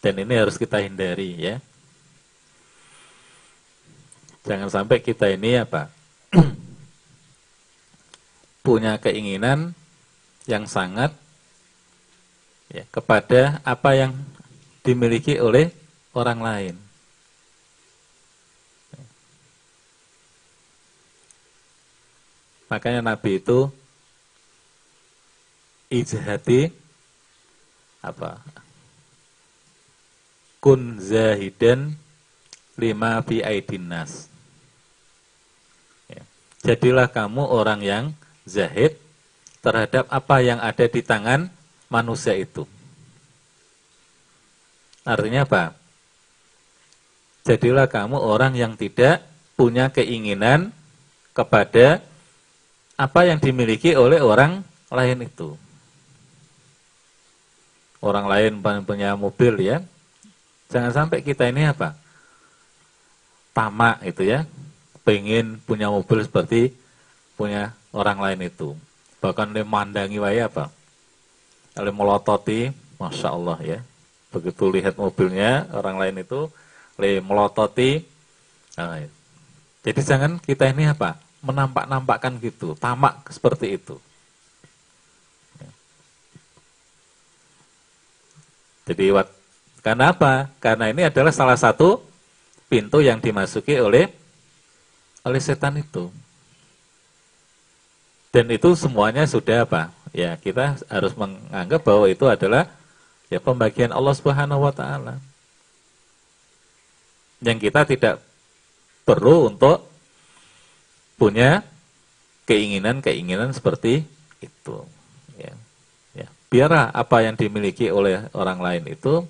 Dan 0.00 0.24
ini 0.24 0.32
harus 0.32 0.56
kita 0.56 0.80
hindari 0.80 1.36
ya. 1.36 1.56
Jangan 4.48 4.72
sampai 4.72 5.04
kita 5.04 5.28
ini 5.28 5.60
apa? 5.60 5.92
punya 8.64 8.96
keinginan 9.00 9.76
yang 10.48 10.64
sangat 10.64 11.12
ya, 12.72 12.84
kepada 12.88 13.60
apa 13.64 13.96
yang 13.96 14.12
dimiliki 14.80 15.36
oleh 15.36 15.68
orang 16.14 16.40
lain. 16.40 16.76
Makanya 22.70 23.02
Nabi 23.02 23.42
itu 23.42 23.66
ijhati 25.90 26.70
apa? 27.98 28.38
Kun 30.62 31.02
zahidan 31.02 31.98
lima 32.78 33.18
fi 33.26 33.42
aidinas 33.42 34.30
jadilah 36.60 37.08
kamu 37.08 37.42
orang 37.48 37.80
yang 37.80 38.04
zahid 38.44 38.96
terhadap 39.60 40.08
apa 40.08 40.36
yang 40.40 40.60
ada 40.60 40.84
di 40.88 41.00
tangan 41.04 41.48
manusia 41.92 42.36
itu. 42.36 42.64
Artinya 45.04 45.48
apa? 45.48 45.79
Jadilah 47.44 47.88
kamu 47.88 48.20
orang 48.20 48.52
yang 48.52 48.76
tidak 48.76 49.24
punya 49.56 49.88
keinginan 49.88 50.72
kepada 51.32 52.04
apa 53.00 53.20
yang 53.24 53.40
dimiliki 53.40 53.96
oleh 53.96 54.20
orang 54.20 54.60
lain 54.92 55.24
itu. 55.24 55.56
Orang 58.00 58.28
lain 58.28 58.60
punya 58.84 59.16
mobil 59.16 59.60
ya. 59.60 59.80
Jangan 60.68 60.92
sampai 60.92 61.24
kita 61.24 61.48
ini 61.48 61.68
apa? 61.68 61.96
Tamak 63.56 64.04
itu 64.06 64.24
ya 64.24 64.46
pengen 65.04 65.58
punya 65.64 65.90
mobil 65.90 66.22
seperti 66.22 66.70
punya 67.34 67.72
orang 67.90 68.20
lain 68.20 68.46
itu. 68.46 68.76
Bahkan 69.20 69.52
dia 69.56 69.64
mandangi 69.64 70.20
wae 70.20 70.40
apa? 70.40 70.72
Kalau 71.74 71.92
melototi, 71.92 72.72
masya 73.00 73.32
Allah 73.32 73.58
ya. 73.60 73.78
Begitu 74.30 74.70
lihat 74.70 74.94
mobilnya 74.94 75.66
orang 75.74 75.96
lain 75.98 76.22
itu, 76.22 76.46
le 77.00 77.24
melototi. 77.24 78.04
Nah, 78.76 79.00
jadi 79.80 80.00
jangan 80.04 80.36
kita 80.36 80.68
ini 80.68 80.92
apa? 80.92 81.16
Menampak-nampakkan 81.40 82.36
gitu, 82.44 82.76
tamak 82.76 83.24
seperti 83.32 83.80
itu. 83.80 83.96
Jadi 88.84 89.14
karena 89.80 90.12
apa? 90.12 90.50
Karena 90.60 90.92
ini 90.92 91.06
adalah 91.08 91.32
salah 91.32 91.56
satu 91.56 92.04
pintu 92.68 93.00
yang 93.00 93.22
dimasuki 93.22 93.78
oleh 93.80 94.10
oleh 95.24 95.40
setan 95.40 95.80
itu. 95.80 96.12
Dan 98.30 98.46
itu 98.50 98.74
semuanya 98.78 99.26
sudah 99.26 99.66
apa? 99.66 99.90
Ya, 100.10 100.34
kita 100.38 100.78
harus 100.86 101.14
menganggap 101.14 101.82
bahwa 101.82 102.06
itu 102.06 102.26
adalah 102.26 102.66
ya 103.30 103.38
pembagian 103.38 103.94
Allah 103.94 104.14
Subhanahu 104.14 104.66
wa 104.66 104.74
taala. 104.74 105.18
Yang 107.40 107.58
kita 107.68 107.80
tidak 107.88 108.14
perlu 109.04 109.48
untuk 109.48 109.88
punya 111.16 111.64
keinginan-keinginan 112.44 113.52
seperti 113.52 114.04
itu. 114.40 114.76
Ya. 115.36 115.52
Ya. 116.16 116.28
Biarlah 116.52 116.92
apa 116.92 117.24
yang 117.24 117.36
dimiliki 117.36 117.88
oleh 117.88 118.28
orang 118.36 118.60
lain 118.60 118.84
itu 118.92 119.24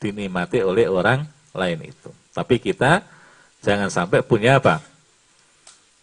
dinikmati 0.00 0.64
oleh 0.64 0.88
orang 0.88 1.28
lain 1.52 1.78
itu. 1.84 2.08
Tapi 2.32 2.56
kita 2.56 3.04
Jangan 3.60 3.92
sampai 3.92 4.24
punya 4.24 4.56
apa? 4.56 4.80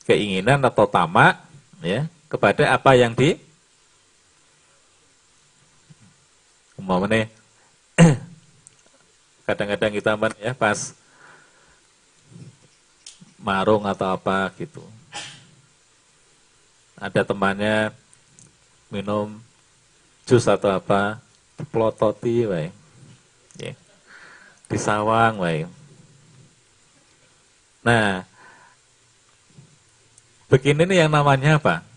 Keinginan 0.06 0.62
atau 0.64 0.86
tamak 0.86 1.42
ya 1.82 2.06
kepada 2.30 2.74
apa 2.74 2.94
yang 2.94 3.18
di 3.18 3.36
umpamanya 6.78 7.26
kadang-kadang 9.48 9.96
kita 9.96 10.12
ya 10.44 10.52
pas 10.52 10.92
marung 13.40 13.88
atau 13.88 14.12
apa 14.12 14.52
gitu. 14.60 14.84
Ada 17.00 17.24
temannya 17.24 17.96
minum 18.92 19.40
jus 20.28 20.44
atau 20.52 20.68
apa, 20.76 21.24
pelototi 21.72 22.44
wae. 22.44 22.76
Ya. 23.56 23.72
Disawang 24.68 25.40
wae. 25.40 25.64
Nah, 27.88 28.28
begini 30.52 30.84
nih 30.84 31.08
yang 31.08 31.12
namanya 31.16 31.56
apa? 31.56 31.88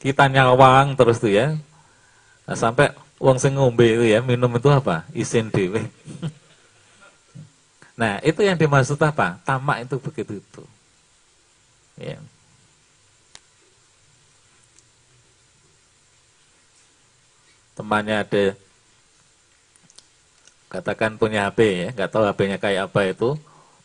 Kita 0.00 0.24
nyawang 0.32 0.96
terus 0.96 1.20
tuh 1.20 1.36
ya. 1.36 1.52
Nah, 2.48 2.56
sampai 2.56 2.96
uang 3.20 3.36
sing 3.36 3.60
ngombe 3.60 3.84
itu 3.84 4.08
ya, 4.08 4.24
minum 4.24 4.48
itu 4.56 4.72
apa? 4.72 5.04
Isin 5.12 5.52
dewe. 5.52 5.84
nah, 7.94 8.18
itu 8.22 8.40
yang 8.42 8.58
dimaksud 8.58 8.98
apa? 9.00 9.38
Tamak 9.46 9.86
itu 9.86 9.96
begitu 9.98 10.32
itu. 10.42 10.62
Ya. 11.94 12.18
temannya 17.74 18.22
ada 18.22 18.44
katakan 20.70 21.18
punya 21.18 21.46
HP 21.46 21.58
ya, 21.70 21.88
nggak 21.94 22.10
tahu 22.10 22.26
HP-nya 22.26 22.58
kayak 22.58 22.90
apa 22.90 23.00
itu, 23.06 23.38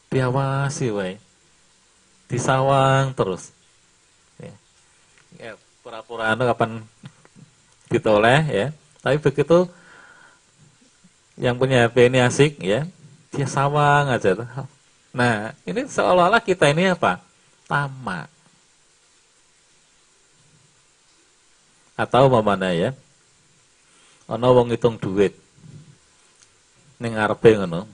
diawasi, 0.10 0.90
wae. 0.90 1.22
Disawang 2.30 3.14
terus. 3.14 3.54
Ya, 4.42 4.54
ya 5.38 5.52
pura-pura 5.86 6.34
anu 6.34 6.50
kapan 6.50 6.82
ditoleh 7.94 8.42
ya. 8.50 8.68
Tapi 9.06 9.22
begitu 9.22 9.70
yang 11.38 11.58
punya 11.58 11.86
HP 11.86 12.10
ini 12.10 12.20
asik 12.22 12.58
ya, 12.58 12.90
dia 13.34 13.46
sawang 13.46 14.10
aja. 14.10 14.34
Nah, 15.14 15.54
ini 15.66 15.86
seolah-olah 15.86 16.42
kita 16.42 16.70
ini 16.70 16.94
apa? 16.94 17.22
Tamak. 17.70 18.30
Atau 22.00 22.32
mana 22.32 22.72
ya? 22.72 22.96
Ana 24.30 24.54
wong 24.54 24.72
ngitung 24.72 24.96
duit. 24.96 25.36
Ning 27.02 27.18
ngarepe 27.18 27.60
ngono. 27.60 27.90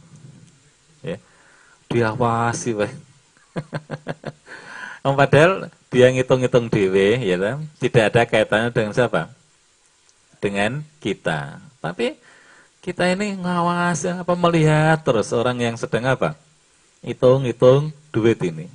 Ya. 1.01 1.17
Diawasi 1.87 2.75
wae. 2.75 2.91
padahal 5.19 5.71
dia 5.93 6.11
ngitung-ngitung 6.11 6.67
dhewe 6.67 7.21
ya 7.21 7.37
kan, 7.37 7.63
tidak 7.77 8.03
ada 8.11 8.21
kaitannya 8.27 8.69
dengan 8.73 8.91
siapa? 8.91 9.31
Dengan 10.43 10.83
kita. 10.99 11.61
Tapi 11.79 12.17
kita 12.85 13.09
ini 13.09 13.33
ngawasi 13.41 14.21
apa 14.21 14.37
melihat 14.37 15.01
terus 15.01 15.33
orang 15.33 15.57
yang 15.57 15.73
sedang 15.73 16.05
apa? 16.05 16.37
Hitung-hitung 17.01 17.89
duit 18.13 18.37
ini. 18.45 18.69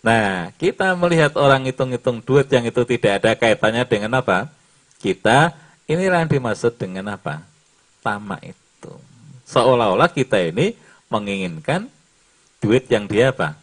Nah, 0.00 0.48
kita 0.56 0.96
melihat 0.96 1.36
orang 1.36 1.68
hitung-hitung 1.68 2.24
duit 2.24 2.48
yang 2.48 2.64
itu 2.64 2.80
tidak 2.88 3.20
ada 3.20 3.36
kaitannya 3.36 3.84
dengan 3.84 4.24
apa? 4.24 4.48
Kita, 4.96 5.52
inilah 5.84 6.24
yang 6.24 6.30
dimaksud 6.40 6.80
dengan 6.80 7.12
apa? 7.12 7.44
Tamak 8.00 8.56
itu. 8.56 8.92
Seolah-olah 9.44 10.08
kita 10.08 10.40
ini 10.40 10.72
menginginkan 11.12 11.92
duit 12.64 12.88
yang 12.88 13.04
dia 13.04 13.28
apa? 13.28 13.60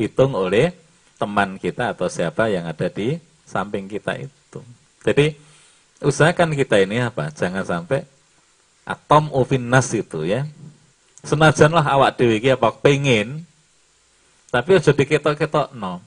Hitung 0.00 0.32
oleh 0.32 0.72
teman 1.20 1.60
kita 1.60 1.92
atau 1.92 2.08
siapa 2.08 2.48
yang 2.48 2.64
ada 2.64 2.88
di 2.88 3.20
samping 3.44 3.92
kita 3.92 4.16
itu. 4.16 4.64
Jadi, 5.04 5.36
usahakan 6.00 6.56
kita 6.56 6.80
ini 6.80 7.04
apa? 7.04 7.28
Jangan 7.28 7.68
sampai 7.68 8.08
atom 8.88 9.28
ufinas 9.36 9.92
itu 9.92 10.24
ya. 10.24 10.48
Senajanlah 11.20 11.84
awak 11.84 12.16
dewi 12.16 12.40
apa 12.48 12.72
pengen 12.72 13.44
tapi 14.48 14.80
aja 14.80 14.96
diketok-ketok 14.96 15.76
no. 15.76 16.00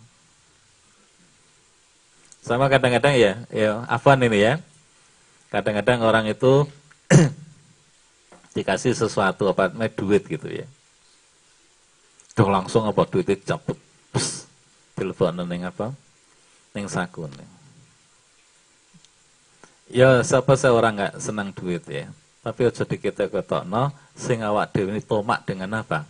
Sama 2.42 2.66
kadang-kadang 2.74 3.14
ya, 3.14 3.34
ya 3.54 3.86
Afan 3.86 4.26
ini 4.26 4.42
ya. 4.42 4.54
Kadang-kadang 5.54 6.02
orang 6.02 6.26
itu 6.26 6.66
dikasih 8.58 8.98
sesuatu 8.98 9.46
apa 9.54 9.70
duit 9.94 10.26
gitu 10.26 10.50
ya. 10.50 10.66
Tuh 12.34 12.50
langsung 12.50 12.90
apa 12.90 13.06
duit 13.06 13.30
itu 13.30 13.46
cabut. 13.46 13.78
Telepon 14.98 15.38
neng 15.46 15.70
apa? 15.70 15.94
Neng 16.74 16.90
sakun. 16.90 17.30
Ya 19.92 20.24
siapa 20.26 20.58
seorang 20.58 20.98
nggak 20.98 21.14
senang 21.22 21.54
duit 21.54 21.86
ya. 21.86 22.10
Tapi 22.42 22.62
aja 22.66 22.84
diketok-ketok 22.84 23.64
no, 23.70 23.94
sing 24.18 24.42
awak 24.42 24.74
ini 24.74 25.02
tomak 25.06 25.46
dengan 25.46 25.86
apa? 25.86 26.10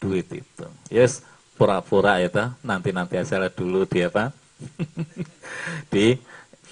Duit 0.00 0.24
itu. 0.32 0.66
Yes, 0.88 1.20
pura-pura 1.56 2.16
ya 2.20 2.32
toh 2.32 2.48
nanti-nanti 2.64 3.20
aja 3.20 3.48
dulu 3.52 3.84
dia 3.84 4.08
apa? 4.08 4.32
Di 5.92 6.16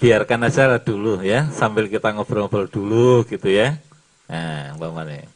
biarkan 0.01 0.49
aja 0.49 0.67
lah 0.67 0.81
dulu 0.81 1.23
ya 1.23 1.47
sambil 1.53 1.87
kita 1.87 2.17
ngobrol-ngobrol 2.17 2.65
dulu 2.65 3.21
gitu 3.29 3.49
ya. 3.49 3.77
Nah 4.25 4.73
umpamanya. 4.73 5.29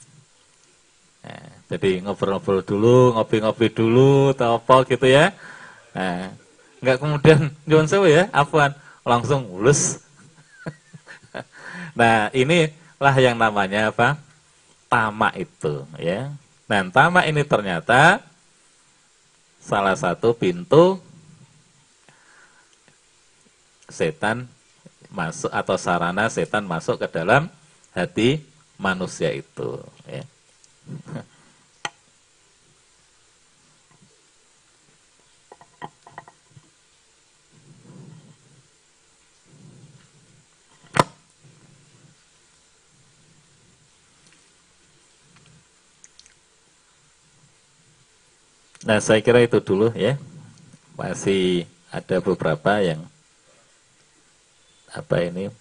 Nah, 1.22 1.50
jadi 1.70 2.02
ngobrol-ngobrol 2.02 2.66
dulu 2.66 3.14
ngopi-ngopi 3.18 3.70
dulu 3.70 4.34
atau 4.34 4.58
apa 4.58 4.82
gitu 4.90 5.06
ya. 5.06 5.30
Nah 5.94 6.34
nggak 6.80 6.98
kemudian 6.98 7.40
jangan 7.68 7.88
sewa 7.92 8.08
ya 8.08 8.24
apaan 8.32 8.72
langsung 9.04 9.52
mulus 9.52 10.00
nah 12.00 12.32
inilah 13.00 13.16
yang 13.24 13.40
namanya 13.40 13.96
apa 13.96 14.20
tamak 14.92 15.32
itu 15.40 15.88
ya 15.96 16.36
nah 16.68 16.84
tamak 16.92 17.32
ini 17.32 17.48
ternyata 17.48 18.20
salah 19.64 19.96
satu 19.96 20.36
pintu 20.36 21.00
setan 23.88 24.52
masuk 25.08 25.48
atau 25.48 25.80
sarana 25.80 26.28
setan 26.28 26.68
masuk 26.68 27.00
ke 27.00 27.08
dalam 27.08 27.48
hati 27.96 28.44
manusia 28.76 29.32
itu 29.32 29.80
ya. 30.04 30.28
Nah, 48.88 49.04
saya 49.04 49.20
kira 49.20 49.44
itu 49.44 49.60
dulu 49.60 49.92
ya. 49.92 50.16
Masih 50.96 51.68
ada 51.92 52.20
beberapa 52.24 52.80
yang 52.80 53.04
apa 54.90 55.22
ini 55.22 55.54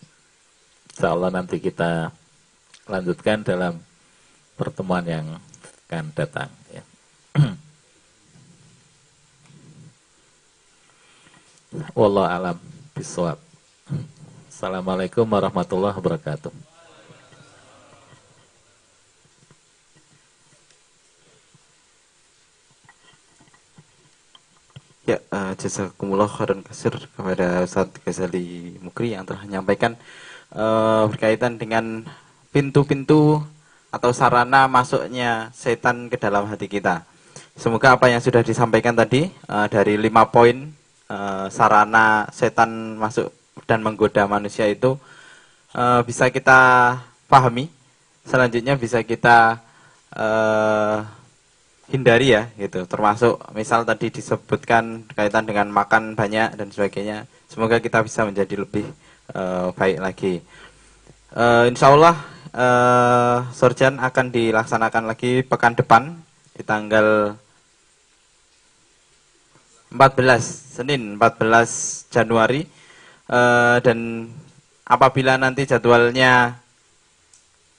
Insya 0.99 1.15
Allah 1.15 1.31
nanti 1.31 1.63
kita 1.63 2.11
lanjutkan 2.91 3.47
dalam 3.47 3.79
pertemuan 4.59 5.07
yang 5.07 5.39
akan 5.87 6.11
datang 6.11 6.51
ya. 6.75 6.83
Wallah 11.99 12.35
alam 12.35 12.59
bisawab. 12.99 13.39
Assalamualaikum 14.51 15.23
warahmatullahi 15.23 15.95
wabarakatuh. 15.95 16.51
Ya, 25.09 25.25
uh, 25.33 25.57
jazakumullah 25.57 26.29
khairan 26.29 26.61
kasir 26.61 26.93
kepada 26.93 27.65
Ustaz 27.65 27.89
Ghazali 28.05 28.77
Mukri 28.85 29.17
yang 29.17 29.25
telah 29.25 29.41
menyampaikan 29.41 29.97
uh, 30.53 31.09
berkaitan 31.09 31.57
dengan 31.57 32.05
pintu-pintu 32.53 33.41
atau 33.89 34.13
sarana 34.13 34.69
masuknya 34.69 35.49
setan 35.57 36.13
ke 36.13 36.21
dalam 36.21 36.45
hati 36.45 36.69
kita. 36.69 37.09
Semoga 37.57 37.97
apa 37.97 38.13
yang 38.13 38.21
sudah 38.21 38.45
disampaikan 38.45 38.93
tadi 38.93 39.33
uh, 39.49 39.65
dari 39.73 39.97
lima 39.97 40.29
poin 40.29 40.77
uh, 41.09 41.49
sarana 41.49 42.29
setan 42.29 43.01
masuk 43.01 43.33
dan 43.65 43.81
menggoda 43.81 44.29
manusia 44.29 44.69
itu 44.69 45.01
uh, 45.73 46.05
bisa 46.05 46.29
kita 46.29 47.01
pahami. 47.33 47.73
Selanjutnya 48.29 48.77
bisa 48.77 49.01
kita 49.01 49.57
uh, 50.13 51.01
hindari 51.89 52.37
ya 52.37 52.53
gitu. 52.61 52.85
Termasuk 52.85 53.41
misal 53.57 53.85
tadi 53.89 54.13
disebutkan 54.13 55.09
kaitan 55.13 55.45
dengan 55.49 55.69
makan 55.73 56.15
banyak 56.15 56.55
dan 56.57 56.69
sebagainya 56.69 57.25
semoga 57.49 57.81
kita 57.81 58.05
bisa 58.05 58.29
menjadi 58.29 58.55
lebih 58.61 58.87
uh, 59.33 59.73
baik 59.73 59.99
lagi. 59.99 60.35
Uh, 61.33 61.69
insya 61.69 61.93
Allah 61.93 62.17
uh, 62.53 63.37
sorjan 63.53 64.01
akan 64.01 64.33
dilaksanakan 64.33 65.05
lagi 65.09 65.45
pekan 65.45 65.77
depan 65.77 66.17
di 66.57 66.63
tanggal 66.65 67.37
14 69.93 70.77
Senin 70.81 71.17
14 71.17 72.13
Januari. 72.13 72.63
Uh, 73.29 73.77
dan 73.85 74.29
apabila 74.89 75.37
nanti 75.37 75.69
jadwalnya 75.69 76.65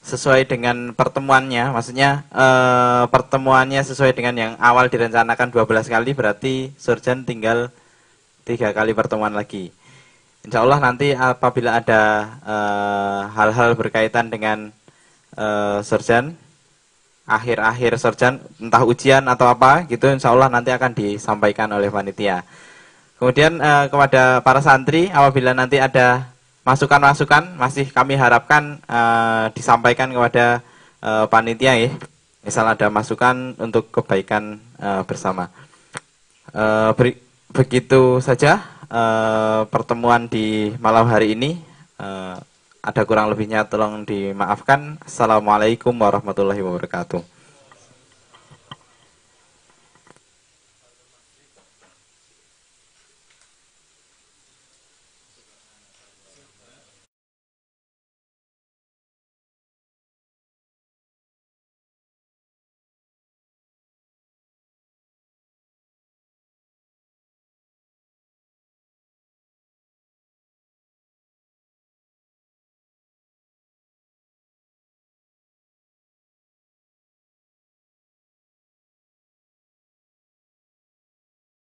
sesuai 0.10 0.50
dengan 0.50 0.98
pertemuannya, 0.98 1.70
maksudnya 1.70 2.26
e, 2.34 2.46
pertemuannya 3.14 3.86
sesuai 3.86 4.18
dengan 4.18 4.34
yang 4.34 4.54
awal 4.58 4.90
direncanakan 4.90 5.54
12 5.54 5.86
kali, 5.86 6.12
berarti 6.18 6.74
surgeon 6.82 7.22
tinggal 7.30 7.70
tiga 8.50 8.74
kali 8.74 8.98
pertemuan 8.98 9.38
lagi. 9.38 9.70
Insya 10.42 10.66
Allah 10.66 10.80
nanti 10.82 11.12
apabila 11.12 11.84
ada 11.84 12.02
eh, 12.48 13.22
hal-hal 13.36 13.76
berkaitan 13.76 14.32
dengan 14.32 14.72
e, 15.36 15.46
surgeon, 15.86 16.34
akhir-akhir 17.28 18.00
surgeon, 18.00 18.42
entah 18.58 18.82
ujian 18.88 19.22
atau 19.30 19.46
apa, 19.52 19.86
gitu, 19.86 20.10
insya 20.10 20.32
Allah 20.34 20.50
nanti 20.50 20.72
akan 20.74 20.96
disampaikan 20.96 21.70
oleh 21.76 21.92
panitia. 21.92 22.48
Kemudian 23.20 23.60
e, 23.60 23.72
kepada 23.92 24.40
para 24.40 24.64
santri, 24.64 25.12
apabila 25.12 25.52
nanti 25.52 25.78
ada 25.78 26.32
masukan-masukan 26.64 27.56
masih 27.56 27.88
kami 27.90 28.20
harapkan 28.20 28.78
uh, 28.86 29.50
disampaikan 29.56 30.12
kepada 30.12 30.62
uh, 31.04 31.26
panitia 31.28 31.76
ya. 31.76 31.92
Misal 32.40 32.72
ada 32.72 32.88
masukan 32.88 33.56
untuk 33.60 33.92
kebaikan 33.92 34.64
uh, 34.80 35.04
bersama. 35.04 35.52
Uh, 36.50 36.96
beri, 36.96 37.20
begitu 37.52 38.24
saja 38.24 38.64
uh, 38.90 39.68
pertemuan 39.68 40.28
di 40.32 40.72
malam 40.80 41.08
hari 41.08 41.36
ini. 41.36 41.60
Uh, 42.00 42.40
ada 42.80 43.04
kurang 43.04 43.28
lebihnya 43.28 43.68
tolong 43.68 44.08
dimaafkan. 44.08 44.96
Assalamualaikum 45.04 45.92
warahmatullahi 45.92 46.64
wabarakatuh. 46.64 47.39